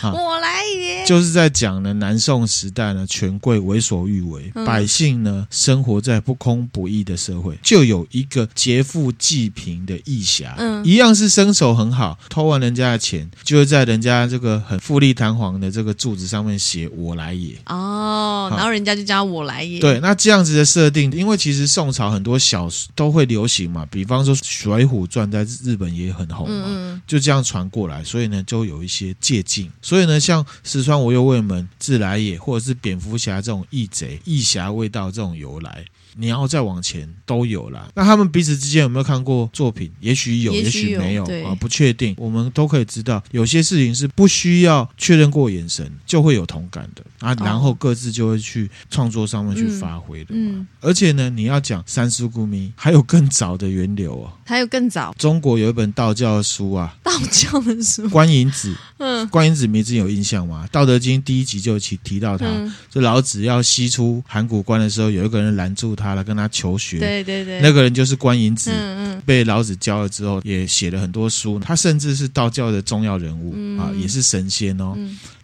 [0.00, 17.56] 哈， 我来也，就是在讲呢，南宋时代呢，权贵为所欲为，嗯、百姓呢生活在不公不义的社会，就有一个劫富济贫的义侠，嗯，一样是身手很好，偷完人家的钱，就会在人家这个很富丽堂皇的这个柱子上面写“我来也”。
[17.66, 19.80] 哦，然后人家就叫我来也。
[19.80, 28.35] 对，那这样子的设定，因为其实宋朝很多小说都会流行嘛，比方说《水浒传》在日本也很红嘛，嗯、就这样传过来，所以呢。
[28.44, 35.84] 就有一些借镜，所以呢，像四川无忧卫门、自来也，或者是蝙蝠侠这种义贼、义侠味道这种由来。
[36.18, 39.92] 你要再往前都有了，那他们彼此之间有没有看过作品？
[40.00, 42.14] 也许有，也许没有啊，不确定。
[42.16, 50.40] 我们都可以知道，有些事情是不需要确认过眼神就会有同感的啊，然后各自就会去创作上面去发挥的嘛。
[50.54, 55.14] 嗯，而且呢，你要讲三叔姑咪，还有更早的源流哦，还有更早。
[55.18, 58.74] 中国有一本道教的书啊，道教的书，观音子。
[58.98, 60.64] 嗯，观音子名字有印象吗？
[60.70, 62.46] 《道德经》第一集就提提到他，
[62.90, 66.16] 就老子要西出函谷关的时候，有一个人拦住他。
[66.16, 71.58] 了跟他求学，对对对，那个人就是观音子，嗯嗯，被老子教了之后，也写了很多书。
[71.58, 74.96] 他甚至是道教的重要人物啊，也是神仙哦。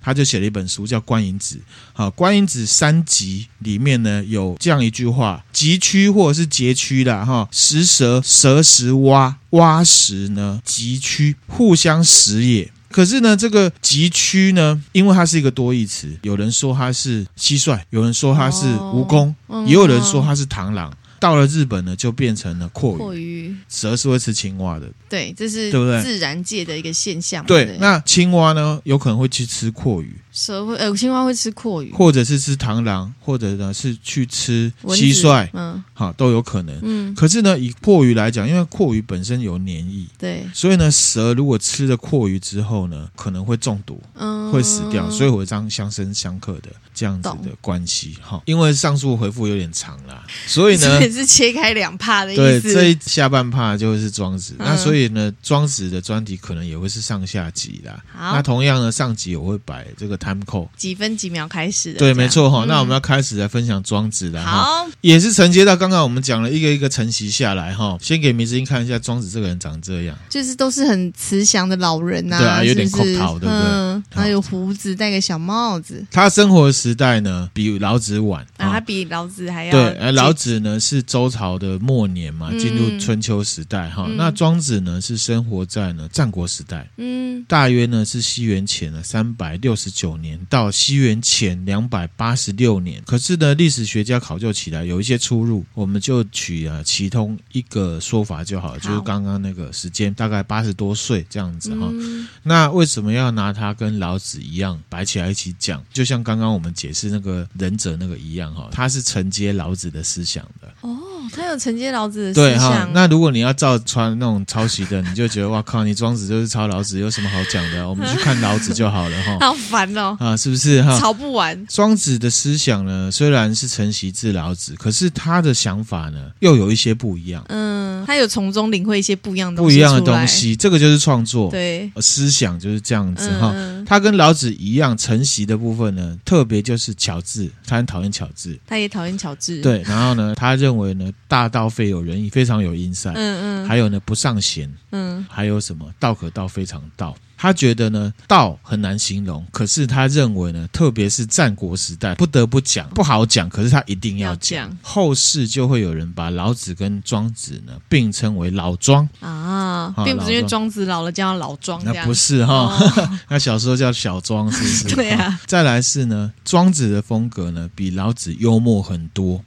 [0.02, 1.56] 他就写了一本书叫《观音子》。
[1.92, 12.70] 好，《观音子》三集里面呢，有这样一句话：急区或者是拮区的哈，食蛇，蛇食蛙，蛙食呢急区，互相食也。
[12.90, 20.92] 可是呢，这个急区呢，因为它是一个多义词，有人说它是蟋蟀，有人说它是蜈蚣，哦、也有人说它是螳螂。
[21.22, 22.98] 到了日本呢，就变成了阔鱼。
[22.98, 24.90] 阔鱼，蛇是会吃青蛙的。
[25.08, 26.02] 对，这是对不对？
[26.02, 27.46] 自然界的一个现象。
[27.46, 30.08] 对，对，那青蛙呢，有可能会去吃蛞蝓。
[30.32, 36.74] 蛇会，呃，青蛙会吃阔鱼，或者是吃螳螂，或者呢是去吃蟋蟀，嗯，好，都有可能。
[36.82, 48.16] 嗯，可是呢，以蛞蝓来讲，因为阔鱼本身有黏液，对，所以呢，蛇如果吃了阔鱼之后呢，可能会中毒，嗯，会死掉，所以我这样相生相克的这样子的关系。
[48.22, 52.72] 哈懂，因为上述回复有点长啦，所以呢， 也是切开两帕的意思。
[52.72, 58.02] 对，这一下半帕就会是庄子，嗯、那所以呢，庄子的专题可能也会是上下集啦。
[58.10, 60.18] 好，那同样呢，上集我会摆这个。
[60.22, 61.98] Time code 几分几秒开始的？
[61.98, 62.64] 对，没错哈。
[62.64, 64.44] 嗯、那我们要开始来分享庄子了。
[64.44, 67.98] 好，也是承接到刚刚我们讲了一个一个承袭下来哈。
[68.00, 73.64] 先给明志英看一下庄子这个人长这样，就是都是很慈祥的老人呐、啊，对啊，有点酷桃，对不对？
[73.64, 76.04] 嗯，还有胡子，戴个小帽子。
[76.10, 79.90] 他生活的时代呢，比老子晚啊，他比老子还要对。
[79.98, 84.04] 而老子呢是周朝的末年嘛，进入春秋时代哈。
[84.08, 91.02] 嗯、那庄子呢是生活在呢战国时代，嗯，大约呢是西元前呢三百六十九年到西。
[91.02, 101.88] 元前两百八十六年，可是呢，历史学家考究起来有一些出入，我们就取啊其中一个说法就好就是刚刚那个时间大概八十多岁这样子哈。
[101.90, 105.82] 嗯、那为什么要拿他跟老子一样摆起来一起讲？
[105.92, 110.96] 就像刚刚我们解释那个忍者那个一样哈，他是承接老子的思想的哦。
[111.32, 112.92] 他有承接老子的对思想。
[112.92, 117.88] 那如果你要照穿那种抄袭的，你就觉得哇靠，你庄子就是抄老子，有什么好讲的？
[117.88, 119.38] 我们去看老子就好了哈。
[119.46, 120.98] 好烦哦，啊，是不是哈？
[120.98, 121.66] 吵不完。
[121.66, 127.44] 庄子的思想呢，虽然是承袭自老子，可是他的想法呢，又有一些不一样。
[127.48, 131.50] 嗯，他有从中领会一些不一样的不一样的东西，这个就是创作。
[131.50, 133.52] 对，思想就是这样子哈。
[133.54, 139.60] 嗯、他跟老子一样，承袭的部分呢，特别就是巧智，他很讨厌巧智，他也讨厌巧智。
[139.60, 143.12] 对，然后呢，他认为呢，大道非有仁义，非常有 insight。
[143.14, 144.72] 嗯嗯，还有呢，不上贤。
[144.90, 145.86] 嗯，还有什么？
[145.98, 147.14] 道可道，非常道。
[147.42, 154.60] 他觉得呢，道很难形容，可是他认为呢，特别是战国时代，不得不讲，不好讲，可是他一定要讲。
[154.60, 154.78] 要讲。
[154.80, 159.08] 后世就会有人把老子跟庄子呢并称为老庄。
[159.18, 160.62] 啊，并不是因为庄。
[160.70, 164.94] 子老了叫老庄，那不是哈，哦、 那小时候叫小庄，是不是？
[164.94, 165.40] 对啊。
[165.44, 169.42] 再来是呢，庄子的风格呢比老子幽默很多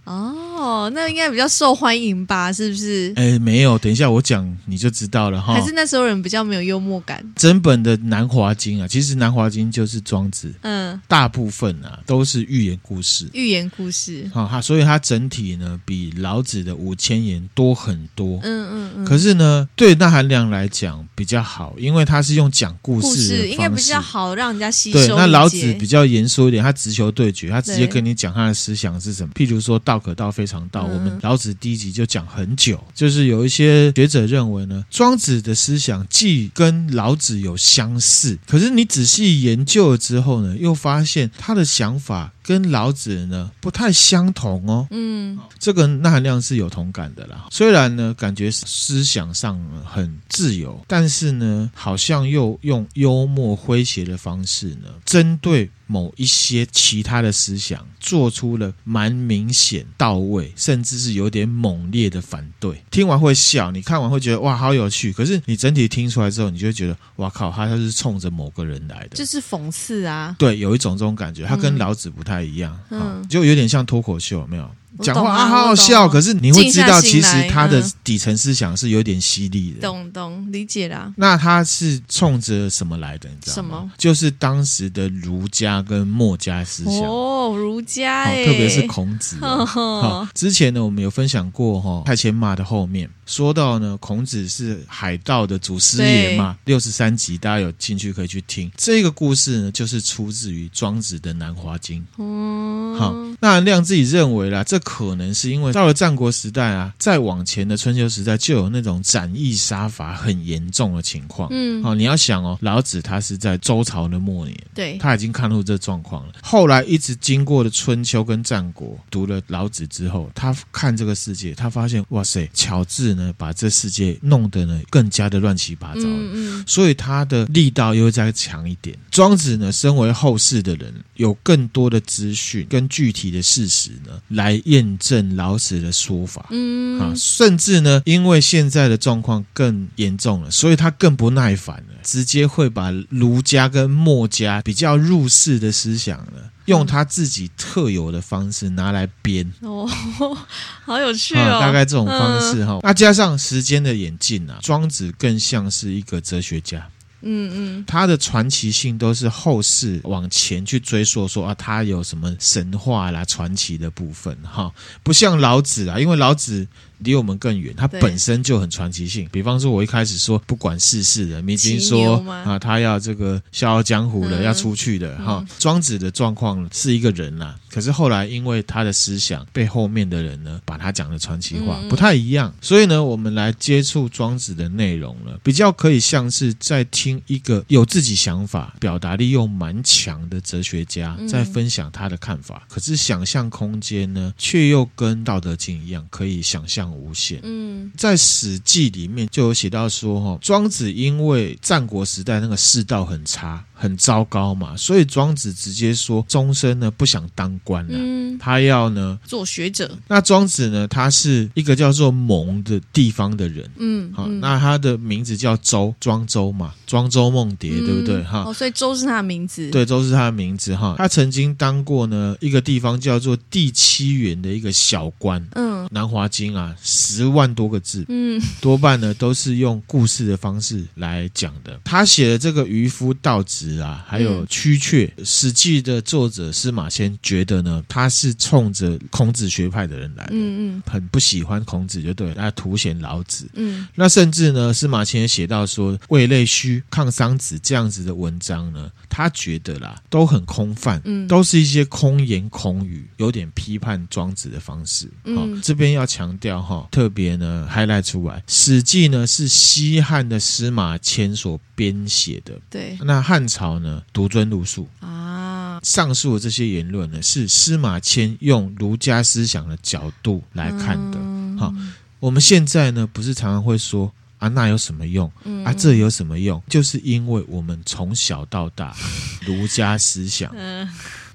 [0.66, 2.52] 哦，那应该比较受欢迎吧？
[2.52, 3.14] 是不是？
[3.16, 5.54] 哎，没有，等一下我讲你就知道了哈。
[5.54, 7.24] 还是那时候人比较没有幽默感？
[7.36, 7.76] 整本。
[7.86, 19.06] 的《南华经》啊，其实《南华经》就是庄子，嗯，大部分啊都是寓言故事，寓言故事，好它，所以它整体呢比老子的五千言多很多，嗯嗯嗯。
[19.06, 25.00] 可是呢，对那含量来讲比较好，因为它是用讲故事的方式，故事应该比较好让人家吸收。
[25.00, 29.32] 对，那老子比较严肃一点，他直球对决，他直接跟你讲他的思想是什么。
[29.36, 44.88] 譬如说“道可道，非常道”，我们老子第一集就讲很久，就是有一些学者认为呢，庄子的思想既跟老子有相似，可是你仔细研究了之后呢，又发现他的想法跟老子呢不太相同哦。
[44.92, 47.48] 嗯，这个那含量是有同感的啦。
[47.50, 62.84] 虽然呢，感觉思想上很自由，但是呢，好像又用幽默诙谐的方式呢，针对某一些其他的思想，做出了蛮明显到位，甚至是有点猛烈的反对。
[62.92, 65.12] 听完会笑，你看完会觉得哇，好有趣。
[65.12, 70.36] 可是你整体听出来之后，你就会觉得哇靠，他就是冲着某个人来的，就是讽刺啊。
[70.38, 74.70] 对，有一种这种感觉，他跟老子不太一样，嗯，就有点像脱口秀，有没有？
[75.02, 79.82] 讲话啊，好好笑，可是你会知道，其实他的底层思想是有点犀利的。
[79.82, 81.12] 懂懂，理解啦。
[81.18, 83.30] 那他是冲着什么来的？
[83.30, 83.56] 你知道吗？
[83.56, 83.92] 什么？
[83.98, 89.36] 就是当时的儒家跟墨家思想哦，儒家，特别是孔子。
[89.44, 98.72] 好，之前呢，我们有分享过哈，《太谦骂》的后面说到呢，孔子是海盗的祖师爷嘛，六十三集，大家有兴趣可以去听。
[98.78, 102.06] 这个故事呢，就是出自于庄子的《南华经》。
[102.24, 104.80] 哦，好，纳含量自己认为啦，这。
[104.86, 111.50] 可能是因为到了战国时代啊，再往前的春秋时代就有那种斩义杀伐很严重的情况。
[111.52, 116.34] 嗯，好，你要想哦，老子他是在周朝的末年，对，他已经看出这状况了。
[116.42, 126.02] 后来一直经过了春秋跟战国，读了老子之后，他看这个世界，他发现哇塞，巧智呢把这世界弄得呢更加的乱七八糟。
[126.06, 128.98] 嗯嗯，所以他的力道又再强一点。
[129.12, 149.52] 庄子呢，身为后世的人，有更多的资讯跟具体的事实呢来验证老子的说法，嗯，啊，甚至呢，因为现在的状况更严重了，所以他更不耐烦了，直接会把儒家跟墨家比较入世的思想呢，用他自己特有的方式拿来编。
[149.62, 149.88] 哦，
[150.86, 156.88] 好有趣哦，大概这种方式哈，嗯，那加上时间的演进啊，庄子更像是一个哲学家。
[157.26, 164.72] 嗯嗯，他的传奇性都是后世往前去追溯，说啊，他有什么神话啦、传奇的部分哈，
[165.04, 166.68] 不像老子啊，因为老子。
[167.00, 169.28] 离我们更远，他本身就很传奇性。
[169.32, 175.46] 比方说，我一开始说不管世事的，明经说啊，他要这个笑傲江湖了，嗯、要出去的哈。
[175.60, 182.54] 庄、嗯、子的状况是一个人呐，可是后来因为他的思想被后面的人呢，把他讲的传奇化，嗯、不太一样。
[182.62, 192.64] 所以呢，我们来接触庄子的内容了，比较可以像是在听一个有自己想法、表达力又蛮强的哲学家在分享他的看法。
[192.64, 196.85] 嗯、可是想象空间呢，却又跟《道德经》一样，可以想象。
[196.92, 197.40] 无限。
[197.44, 203.64] 嗯，在《史记》里面就有写到说，哈，庄子因为战国时代那个世道很差。
[203.78, 209.92] 很糟糕嘛，所以庄子直接说，终身呢不想当官了，嗯、他要呢做学者。
[210.08, 218.24] 那庄子呢，他是一个叫做蒙的地方的人，嗯，好，那他的名字叫周，庄周嘛，庄周梦蝶，嗯、对不对？
[218.24, 220.96] 哈，哦，所以周是他的名字，对，周是他的名字哈。
[220.98, 231.80] 他曾经当过呢一个地方叫做第七原的一个小官，嗯，嗯，《南华经》啊，十万多个字，嗯，多半呢都是用故事的方式来讲的。
[231.84, 255.06] 他写的这个渔夫道子啊，还有瞿阙，《史记》的作者司马迁觉得呢，他是冲着孔子学派的人来的，嗯嗯，很不喜欢孔子，就对，他凸显老子，嗯，那甚至呢，司马迁也写到说，魏类虚、抗桑子这样子的文章呢，他觉得啦，都很空泛，嗯，都是一些空言空语，有点批判庄子的方式。
[255.36, 265.80] 好、嗯，这边要强调哈，特别呢，highlight 出来，《史记》呢是西汉的司马迁所编写的，对，那汉朝呢独尊儒术啊。
[265.84, 271.18] 上述的这些言论呢，是司马迁用儒家思想的角度来看的。
[271.60, 274.12] 哈、嗯，我们现在呢，不是常常会说。
[274.38, 275.32] 啊，那有什么用？
[275.64, 276.62] 啊，这有什么用？
[276.68, 278.94] 就是因为我们从小到大
[279.48, 280.54] 儒家思想，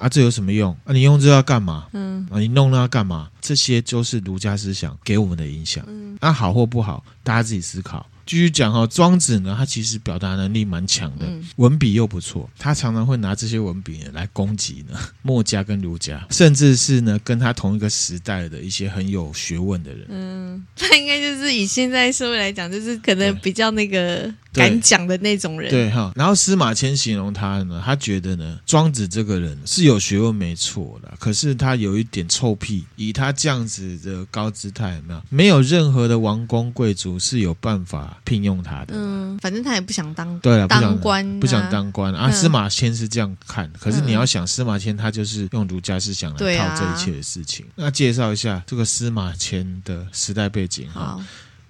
[0.00, 0.72] 啊，这有什么用？
[0.84, 1.86] 啊，你用这要干嘛？
[1.92, 3.28] 嗯，啊，你弄那要干嘛？
[3.40, 5.84] 这些就是儒家思想给我们的影响。
[6.20, 8.06] 啊，好或不好，大家自己思考。
[8.30, 11.26] 继续讲哈，庄子呢，他其实表达能力蛮强的，
[11.56, 20.06] 文笔又不错，他常常会拿这些文笔呢来攻击呢 墨家跟儒家，甚至是呢跟他同一个时代的一些很有学问的人。
[20.10, 25.68] 嗯，他应该就是以现在社会来讲，就是可能比较那个敢讲的那种人。
[25.68, 35.22] 对哈，然后司马迁形容他呢，他觉得呢庄子这个人是有学问没错的，可是他有一点臭屁，以他这样子的高姿态，有没有？
[35.30, 38.18] 没有任何的王公贵族是有办法。
[38.24, 42.30] 聘用他的，嗯，反正他也不想当，对了，当官，不想当官啊。
[42.30, 47.66] 司马迁是这样看，可是你要想，司马迁他就是用儒家思想来套这一切的事情。
[47.74, 51.18] 那介绍一下这个司马迁的时代背景哈。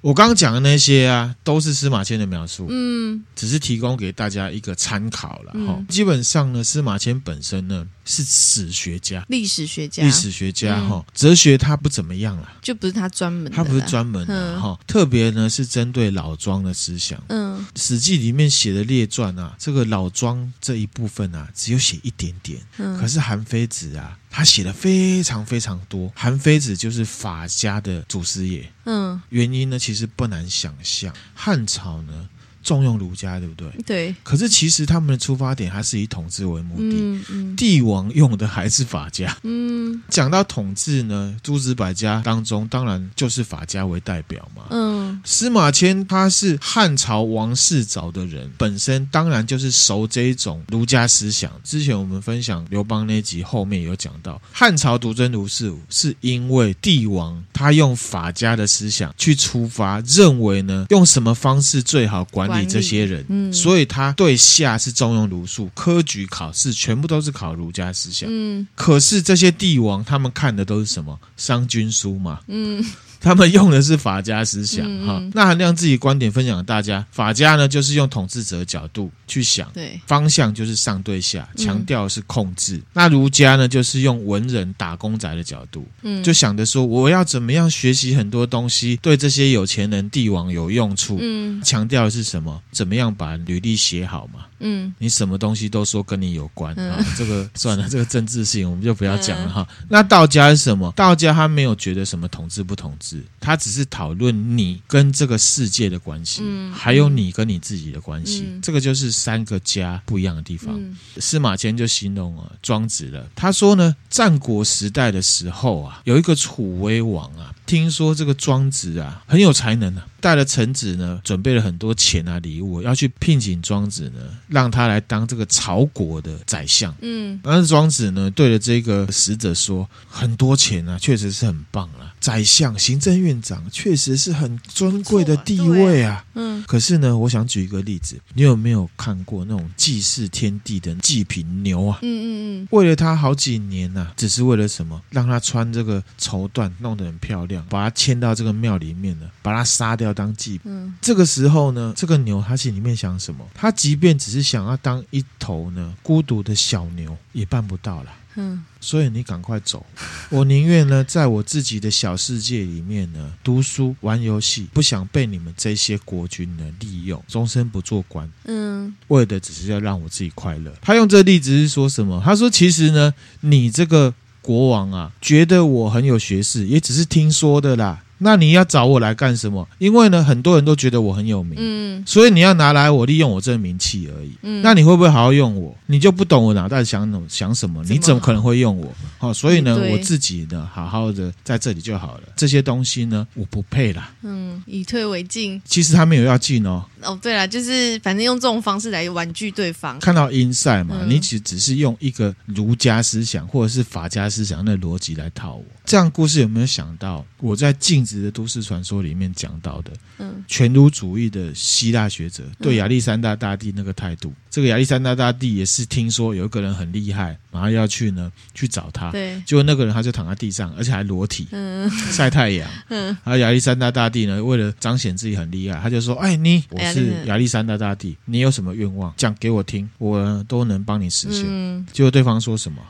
[0.01, 5.83] 我刚刚讲的那些啊，都是司马迁的描述，嗯，只是提供给大家一个参考了哈。
[5.89, 7.87] 基本上呢，司马迁本身呢。
[8.03, 14.77] 是史学家、历史学家、历史学家哈，哲学他不怎么样了，就不是他专门的，他不是专门的哈。
[14.85, 26.11] 特别呢是针对老庄的思想，嗯，《史记》里面写的列传啊，这个老庄这一部分啊，只有写一点点，嗯，可是韩非子啊，他写的非常非常多。
[26.15, 32.29] 韩非子就是法家的祖师爷，嗯，原因呢其实不难想象，汉朝呢。
[32.63, 33.69] 重用儒家，对不对？
[33.87, 34.15] 对。
[34.23, 36.97] 可是其实他们的出发点还是以统治为目的。
[36.97, 37.57] 嗯嗯。
[37.57, 39.37] 帝王用的还是法家。
[39.45, 40.03] 嗯。
[40.09, 44.65] 讲到统治呢，诸子百家当中，当然就是法家为代表嘛。
[44.71, 45.21] 嗯。
[45.25, 51.51] 司马迁他是汉朝王室找的人，本身当然就是熟这一种儒家思想。
[51.65, 62.50] 之前我们分享刘邦那集后面有讲到，汉朝独尊儒术，是因为帝王他用法家的思想去出发，认为呢，用什么方式最好管。
[62.51, 62.67] 管理。
[62.67, 71.19] 这些人，嗯，所以他对下是重用儒术，科举考试全部都是考儒家思想，嗯，可是这些帝王他们看的都是什么？
[71.37, 72.85] 商君书嘛，嗯。
[73.21, 75.31] 他们用的是法家思想，哈、嗯。
[75.35, 82.77] 那韩亮自己观点分享给大家，法家呢就是用统治者的角度去想，对，方向就是上对下，强调是控制。
[82.77, 92.61] 嗯、那儒家呢就是用文人打工仔的角度，嗯，就想着说我要怎么样学习很多东西，对这些有钱人帝王有用处，嗯，强调的是什么？
[92.73, 94.47] 怎么样把履历写好嘛。
[94.63, 97.03] 嗯，你什么东西都说跟你有关啊？
[97.17, 99.67] 这个算了， 这个政治性我们就不要讲了哈。
[99.81, 100.93] 嗯、那道家是什么？
[100.95, 103.10] 道家他没有觉得什么统治不统治，
[103.41, 108.45] 他只是讨论你跟这个世界的关系，嗯、还有你跟你自己的关系。
[108.47, 110.75] 嗯、这个就是三个家不一样的地方。
[110.79, 117.55] 嗯、司马迁就形容了庄子了，他说呢，战国时代的时候啊，有一个楚威王啊。
[117.71, 126.93] 听说这个庄子啊很有才能啊，带了臣子呢，准备了很多钱啊礼物，要去聘请庄子呢，让他来当这个曹国的宰相。
[127.01, 132.13] 嗯，但是庄子呢对着这个使者说，很多钱啊，确实是很棒啊。
[132.19, 136.25] 宰相、行政院长确实是很尊贵的地位啊。
[136.35, 142.01] 嗯，可是呢，我想举一个例子，你有没有看过那种祭祀天地的祭品牛啊？
[142.03, 142.29] 嗯嗯
[142.63, 145.01] 嗯，为了他好几年呐，只是为了什么？
[145.11, 150.63] 让他穿这个绸缎，弄得很漂亮，把他牵到这个庙里面呢，把他杀掉当祭品。
[150.73, 153.47] 嗯，这个时候呢，这个牛他心里面想什么？
[153.55, 158.13] 他即便只是想要当一头呢孤独的小牛，也办不到了。
[158.37, 159.85] 嗯，所以你赶快走，
[160.29, 168.31] 我宁愿呢，在我自己的小世界里面呢，读书、玩游戏，不想被你们这些国君呢利用，终身不做官。
[168.45, 170.73] 嗯，为的只是要让我自己快乐。
[170.81, 172.23] 他用这例子是说什么？
[172.25, 178.03] 他说，其实呢，你这个国王啊，觉得我很有学识，也只是听说的啦。
[178.23, 179.67] 那你要找我来干什么？
[179.79, 184.33] 因为呢，很多人都觉得我很有名，嗯，所以你要拿来我利用我这个名气而已。
[184.43, 185.75] 嗯，那你会不会好好用我？
[185.87, 187.83] 你就不懂我脑袋想想什么？
[187.89, 188.93] 你怎么可能会用我？
[189.17, 192.25] 好，所以呢，我自己呢，好好的在这里就好了。
[192.37, 194.13] 这些东西呢，我不配啦。
[194.21, 195.61] 嗯，以退为进。
[195.65, 196.85] 其实他没有要进哦。
[197.03, 199.99] 哦，对了，就是反正用这种方式来婉拒对方。
[200.01, 205.65] 看到 inside 嘛，你只只是用一个儒家思想或者是法家思想的逻辑来套我。
[205.85, 209.93] 这样故事有没有想到我在镜子的都市传说里面讲到的？
[210.19, 214.33] 嗯，全儒主义的希腊学者对亚历山大大帝那个态度。
[214.51, 219.11] 这个亚历山大大帝也是听说有一个人很厉害，然后要去呢去找他。
[219.13, 222.69] 对，结果那个人他就躺在地上，而且还裸体，嗯， 晒太阳。
[222.89, 232.83] 嗯，然后亚历山大大帝呢，为了彰显自己很厉害，他就说：“哎，你我是亚历山大大帝，你有什么愿望讲给我听，我都能帮你实现。”嗯，结果对方说什么？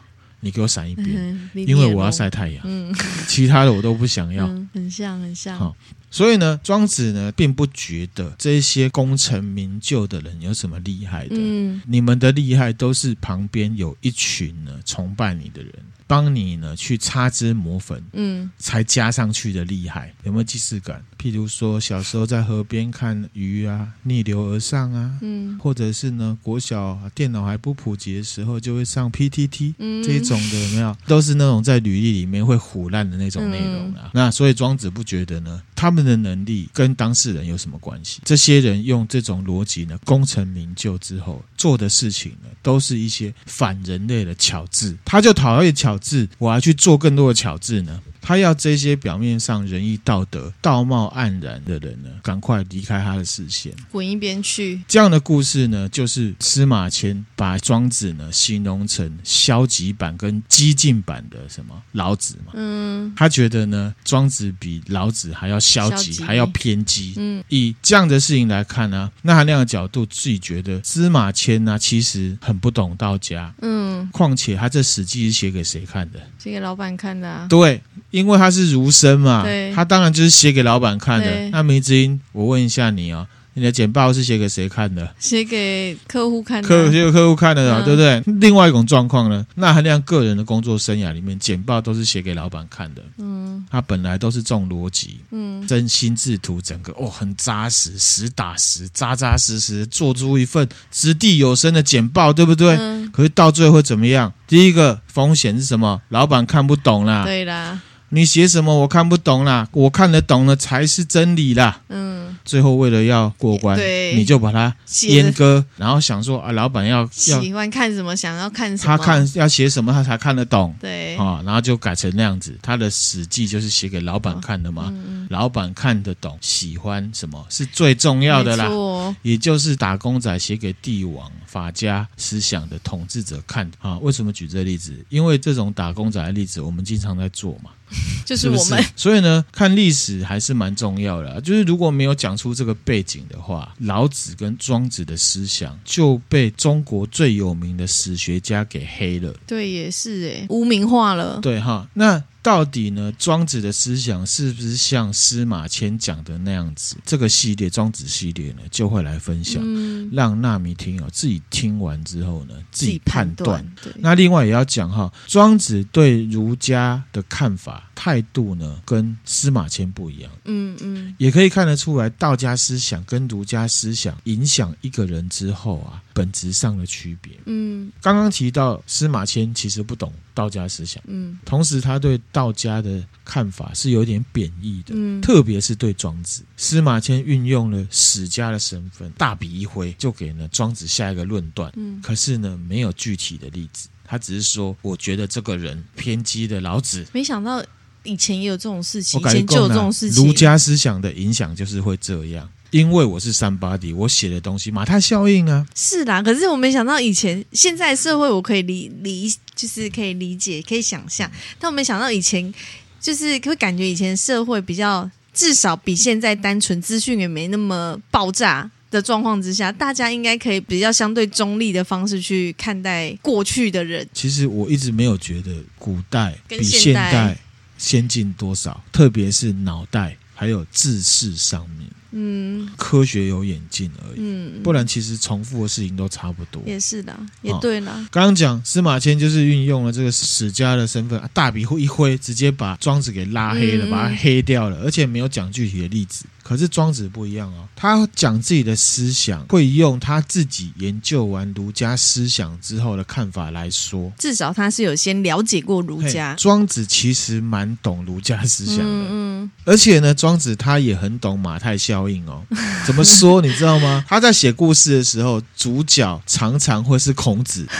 [0.42, 2.62] 你给我闪一边，嗯、因为我要晒太阳。
[2.64, 2.90] 嗯，
[3.28, 4.46] 其他的我都不想要。
[4.46, 5.58] 嗯、很像，很像。
[5.58, 5.76] 好，
[6.10, 11.36] 所以呢，庄子呢，并不觉得这些功成名就的人有什么厉害的。
[11.38, 15.72] 嗯，你们的厉害都是旁边有一群呢崇拜你的人。
[16.06, 21.00] 帮你呢去擦脂抹粉，嗯，才加上去的厉害，有没有既视感？
[21.16, 30.96] 譬如说小时候在河边看鱼啊，逆流而上啊，嗯，或者是呢国小电脑还不普及的时候，就会上 PTT，嗯，这一种的有没有？
[31.06, 34.06] 都是那种在履历里面会腐烂的那种内容啊。
[34.06, 38.20] 嗯、那所以庄子不觉得呢，他们的能力跟当事人有什么关系？
[38.24, 45.96] 这些人用这种逻辑呢，功成名就之后做的事情呢，都是一些反人类的巧智，他就讨厌巧。
[46.00, 48.00] 智，我还去做更多的巧智呢。
[48.20, 54.80] 他要这些表面上仁义道德、道貌岸然的人呢，赶快离开他的视线，滚一边去。
[54.86, 62.52] 这样的故事呢，就是司马迁把庄子呢形容成消极版跟激进版的什么老子嘛。
[62.54, 67.14] 嗯，他觉得呢，庄子比老子还要消极，还要偏激。
[67.16, 73.52] 嗯，以这样的事情来看呢、啊，那他那样的角度，自己觉得司马迁呢、啊，其实很不懂道家。
[73.62, 76.20] 嗯，况且他这史记是写给谁看的？
[76.38, 77.46] 写给老板看的啊。
[77.48, 77.80] 对。
[78.10, 79.44] 因为他是儒生嘛，
[79.74, 81.48] 他当然就是写给老板看的。
[81.50, 85.14] 那梅子英，我问一下你哦，你的简报是写给谁看的？
[85.18, 86.68] 写给客户看的。
[86.68, 88.22] 客写给客户看的，嗯、对不对？
[88.40, 93.02] 另外一种状况呢，那他那样个人的工作生涯里面，简报都是写给老板看的。
[93.18, 102.76] 嗯，他本来都是重逻辑，嗯，真心制图，整个哦很扎实，实打实，扎扎实实做出一份掷地有声的简报，对不对？
[102.76, 104.32] 嗯、可是到最后会怎么样？
[104.46, 106.00] 第一个风险是什么？
[106.08, 107.24] 老板看不懂啦。
[107.24, 107.80] 对啦。
[108.10, 111.80] 你写什么我看不懂啦，我看得懂了才是真理啦。
[111.88, 120.74] 嗯，最后为了要过关，对你就把它阉割，然后想说啊，老板要喜欢看什么，想要看什么，他看要写什么他才看得懂。
[120.80, 122.58] 对啊，然后就改成那样子。
[122.60, 128.66] 他的史记就是写给老板看的嘛，哦嗯、老板看得懂，喜欢什么是最重要的啦。
[128.66, 133.98] 哦也就是打工仔写给帝王法家思想的统治者看啊。
[133.98, 134.94] 为什么举这个例子？
[135.08, 137.70] 因为这种打工仔的例子，我们经常在做嘛。
[138.24, 141.40] 就是我们是是，所以呢，看历史还是蛮重要的。
[141.40, 149.34] 就是如果没有讲出这个背景的话，老子跟庄子的思想就被中国最有名的史学家给黑了。
[149.46, 151.38] 对，也是诶，污名化了。
[151.42, 152.22] 对哈，那。
[152.42, 153.12] 到底呢？
[153.18, 156.96] 庄子的思想是不是像司马迁讲的那样子？
[157.04, 163.62] 这个系列庄子系列呢，就会来分享，嗯、让纳米听友自己听完之后呢，自己判断。
[163.96, 170.32] 那另外也要讲哈，庄子对儒家的看法态度呢，跟司马迁不一样。
[170.46, 177.38] 嗯嗯，也可以看得出来，道家思想跟儒家思想影响一个人之后啊，本质上的区别。
[177.44, 181.02] 嗯，刚刚提到司马迁其实不懂道家思想。
[181.08, 197.62] 嗯，同时他对道家的看法是有点贬义的，嗯，特别是对庄子，司马迁运用了史家的身份，大笔一挥就给了庄子下一个论断，嗯，可是呢，没有具体的例子，他只是说，我觉得这个人偏激的老子，没想到
[198.02, 202.48] 以前也有这种事情，以前就有这种事情，儒家思想的影响就是会这样。
[202.70, 206.22] 因为我是 somebody，我写的东西马太效应啊，是啦。
[206.22, 211.28] 可是我没想到以前现在社会我可以理理，就是可以理解，可以想象。
[211.58, 212.54] 但我没想到以前，
[213.00, 224.08] 就是会感觉以前社会比较至少比现在单纯，资讯也没那么爆炸的状况之下，大家应该可以比较相对中立的方式去看待过去的人。
[224.14, 227.36] 其实我一直没有觉得古代比现代
[227.80, 231.88] 先进多少，特别是脑袋还有知识上面。
[232.12, 236.60] 嗯，科学有演进而已，嗯，不然其实重复的事情都差不多。
[236.66, 237.92] 也是的，也对了。
[238.10, 246.24] 刚刚讲司马迁就是运用了这个史家的身份，大笔一挥，直接把庄子给拉黑了，把他黑掉了，而且没有讲具体的例子。
[246.42, 254.12] 可是庄子不一样哦，他讲自己的思想，会用他自己研究完儒家思想之后的看法来说。
[254.18, 256.34] 至少他是有先了解过儒家。
[256.34, 262.42] 庄子其实蛮懂儒家思想的，嗯嗯，而且呢，庄子他也很懂马太效应哦。
[262.86, 264.04] 怎么说你知道吗？
[264.08, 267.66] 他在写故事的时候，主角常常会是孔子。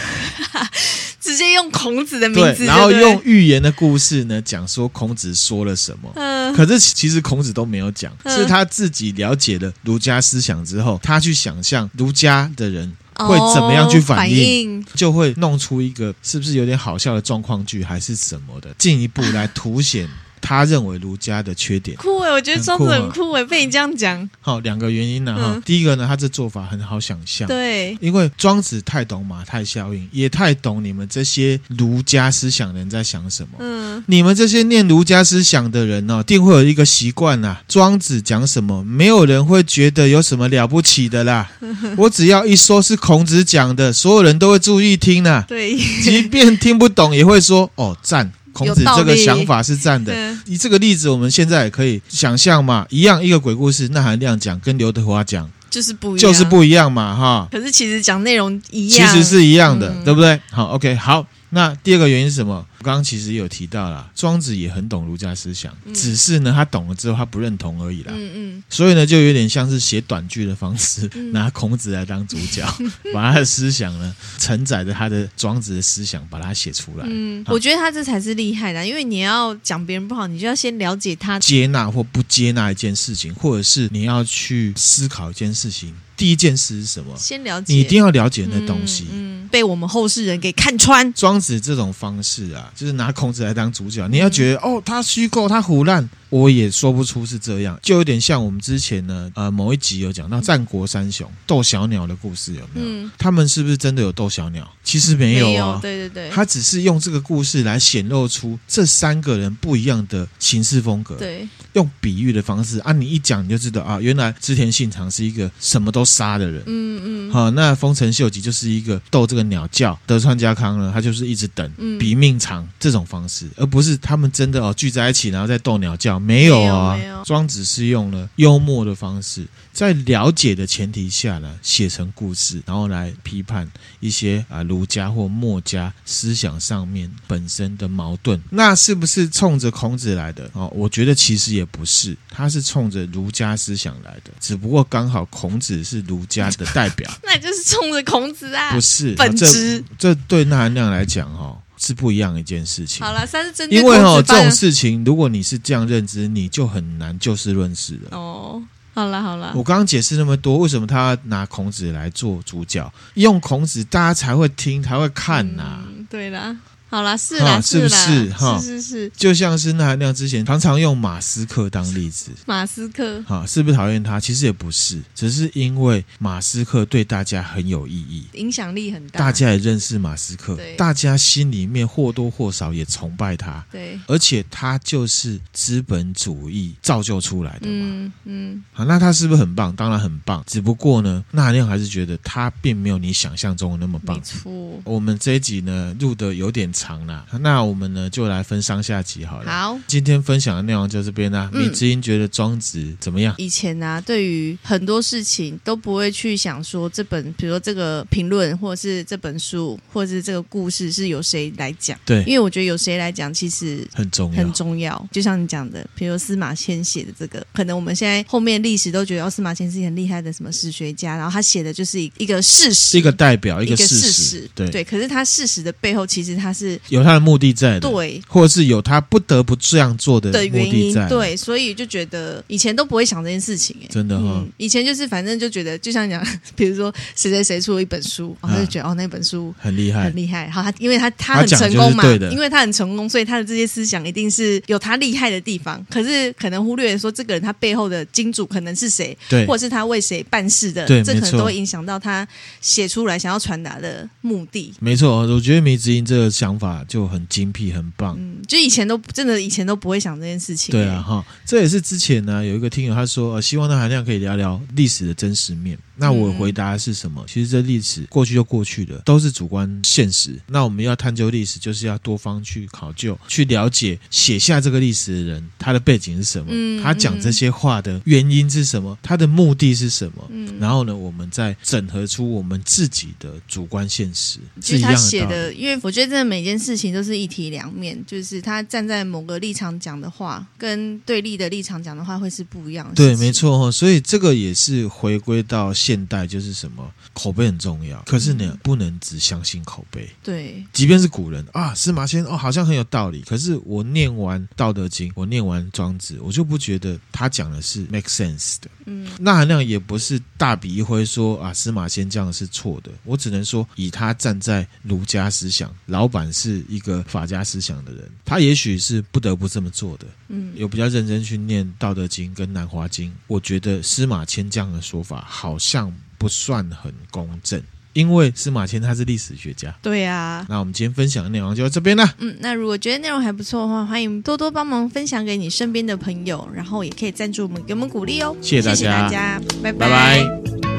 [1.21, 6.11] 直接用孔子的名字，然后用寓言的故事呢，讲说孔子说了什么。
[6.15, 20.09] 嗯，可是其实孔子都没有讲，是他自己了解了儒家思想之后，他去想象儒家的人会怎么样去反应，就会弄出一个是不是有点好笑的状况剧，还是什么的，进一步来凸显。
[20.41, 24.29] 他认为儒家的缺点酷诶，我觉得庄子很酷诶，被你这样讲。
[24.41, 25.53] 好，两个原因呢哈。
[25.53, 33.49] 嗯、第一个呢，他这做法很好想象，对，因为庄子太懂马太效应，也太懂你们这些儒家思想的人在想什么。
[33.59, 41.49] 嗯，你们这些念儒家思想的人呢、哦，定会有一个习惯呐，庄子讲什么，没有人会觉得有什么了不起的啦。
[41.97, 45.45] 我只要一说是孔子讲的，所有人都会注意听呐。
[45.47, 48.31] 对，即便听不懂，也会说哦赞。
[48.53, 50.13] 孔子这个想法是赞的。
[50.45, 57.47] 以这个例子，我们现在也可以想象嘛，一样一个鬼故事，那还那样讲跟刘德华讲就是不一样，就是不一样嘛，哈。
[57.51, 60.39] 可是其实讲内容一样，其实是一样的，嗯、对不对？
[60.49, 61.25] 好，OK，好。
[61.53, 62.65] 那第二个原因是什么？
[62.79, 68.13] 我刚刚其实也有提到啦，庄子也很懂儒家思想，嗯、只是呢，他懂了之后他不认同而已啦。
[68.15, 68.63] 嗯嗯。
[68.69, 72.65] 所以呢，就有点像是写短剧的方式，嗯、 拿孔子来当主角，
[73.13, 77.05] 把他的思想呢承载着他的庄子的思想，把它写出来。
[77.07, 85.93] 嗯，我觉得他这才是厉害的，因为你要讲别人不好，你就要先了解他，接纳或不接纳一件事情，或者是你要去思考一件事情。
[86.17, 87.17] 第一件事是什么？
[87.17, 89.07] 先了解，你一定要了解那东西。
[89.11, 91.13] 嗯，嗯，被我们后世人给看穿。
[91.13, 96.09] 庄子这种方式啊，就是拿孔子来当主角，你要觉得、嗯、哦，他虚构，他胡乱。
[96.29, 102.87] 我也说不出是这样，就有点像我们之前呢，呃，某一集有讲到战国三雄斗小鸟的故事，有没有？
[102.87, 104.65] 嗯，他们是不是真的有斗小鸟？
[104.81, 111.15] 其实没有啊，有，对对对，他只是用这个故事来显露出这三个人不一样的行事风格。
[111.15, 116.63] 对，用比喻的方式啊，你一讲你就知道啊，原来织田信长是一个什么都杀的人。
[116.65, 126.19] 嗯嗯，好，那丰臣秀吉就是一个斗这个鸟叫，德川家康呢，他就是一直等，比命长这种方式，而不是他们真的哦聚在一起，然后再斗鸟叫。
[126.19, 133.69] 没有啊，庄子是用了幽默的方式，在了解的前提下呢，写成故事，然后来批判
[133.99, 138.41] 一些啊儒家或墨家思想上面本身的矛盾。
[138.49, 140.49] 那是不是冲着孔子来的？
[140.53, 149.83] 哦，我觉得其实也不是，他是冲着儒家思想来的， 只不过刚好孔子是儒家的代表， 那就是冲着孔子啊，不是本质。
[149.97, 151.57] 这对那含量来讲，哈。
[151.83, 153.03] 是不一样的一件事情。
[153.03, 158.15] 好了，算是真因为哦，这种事情，如果你是这样认知，你就很难就事论事了。
[158.15, 158.61] 哦，
[158.93, 162.91] 好了好了，我刚刚解释那么多，为什么他要拿孔子来做主角？
[163.13, 166.05] 用孔子，大家才会听，才会看呐、啊嗯。
[166.09, 166.55] 对啦。
[166.91, 168.29] 好啦，是啦，是不是？
[168.33, 172.31] 哈，是是是，就像是纳兰亮之前常常用马斯克当例子。
[172.45, 174.19] 马斯克，哈，是不是讨厌他？
[174.19, 183.65] 其实也不是，只是因为马斯克对大家很有意义，影响力很大，大家也认识马斯克，对大家心里面或多或少也崇拜他。
[183.71, 187.71] 对，而且他就是资本主义造就出来的嘛。
[187.71, 188.63] 嗯嗯。
[188.73, 189.73] 好，那他是不是很棒？
[189.73, 190.43] 当然很棒。
[190.45, 194.17] 只不过呢，纳兰亮还是觉得他并没有你想象中的那么棒。
[194.17, 194.51] 没错。
[194.83, 199.51] 我们这一集呢录的有点长了，那我们呢就来分上下集好了。
[199.51, 201.47] 好，今天分享的内容就这边啦。
[201.53, 203.35] 米之音觉得庄子怎么样？
[203.37, 211.95] 以前呢、啊，对于很多事情都不会去想说这本，比如说这个评论，或者是这本书，或者是这个故事是由谁来讲？
[212.03, 215.07] 对，因为我觉得由谁来讲其实很重要，很重要。
[215.11, 224.01] 就像你讲的，比如司马迁写的这个，可能我们现在后面历史都觉得哦，司马迁是一个很厉害的什么史学家，然后他写的就是一个事实，一个代表，一个事实。
[224.01, 227.11] 事实对对，可是他事实的背后，其实他是有他。
[227.11, 252.25] 的目的在的，对，或者是有他不得不这样做的原因在，对，所以就觉得以前都不会想这件事情，哎，真的嗯，以前就是反正就觉得，就像讲， 比如说谁谁谁出了一本书，他就觉得哦，那本书很厉害，很厉害，好，他因为他他很成功嘛，因为他很成功，所以他的这些思想一定是有他厉害的地方，可是可能忽略说这个人他背后的金主可能是谁，对，或者是他为谁办事的，对，这可能都会影响到他
[252.61, 254.73] 写出来想要传达的目的。
[254.79, 258.15] 没错，我觉得梅子英这个想法就很精辟，很棒。
[258.19, 260.71] 嗯，就以前都真的以前都不会想这件事情。
[260.71, 265.77] 对啊，哈，这也是之前呢有一个听友他说，呃，希望那含量可以聊聊历史的真实面。
[266.01, 267.23] 那我回答的是什么？
[267.27, 270.35] 其实这历史过去就过去了，都是主观现实。
[270.47, 280.27] 那我们要探究历史，就是要多方去考究，去了解写下这个历史的人他的背景是什么，嗯，他讲这些话的原因是什么，他的目的是什么。
[280.31, 284.39] 嗯，然后呢，我们再整合出我们自己的主观现实。
[284.59, 284.97] 是一样的。
[284.97, 292.95] 他写的，因为我觉得真的每件事情都是一体两面，就是他站在某个立场讲的话，跟对立的立场讲的话会是不一样的。
[292.95, 293.71] 对，没错。
[293.71, 295.90] 所以这个也是回归到现。
[295.91, 300.09] 现代就是什么口碑很重要，可是呢，不能只相信口碑。
[300.23, 303.21] 对，即便是古人啊，司马迁哦，好像很有道理。
[303.27, 308.69] 可是我念完《道德经》，我念完《庄子》，我就不觉得他讲的是 make sense 的。
[308.85, 312.89] 嗯，那含量也不是大笔一挥说啊，司马迁这样是错的。
[313.03, 320.07] 我只能说，以他站在儒家思想，老板是一个法家思想的人，他也许是不得不这么做的。
[320.29, 325.80] 嗯，有比较认真去念《道德经》跟《南华经》，我觉得司马迁这样的说法好像
[326.17, 327.61] 不算很公正，
[327.93, 329.73] 因为司马迁他是历史学家。
[329.81, 332.13] 对啊，那我们今天分享的内容就到这边了。
[332.19, 338.35] 嗯，那如果觉得内容还不错的话，欢迎多多帮忙分享给你身边的朋友，然后也可以赞助我们，给我们鼓励哦。
[338.41, 339.87] 谢谢大家，谢谢大家，拜拜。
[339.87, 340.70] 拜拜。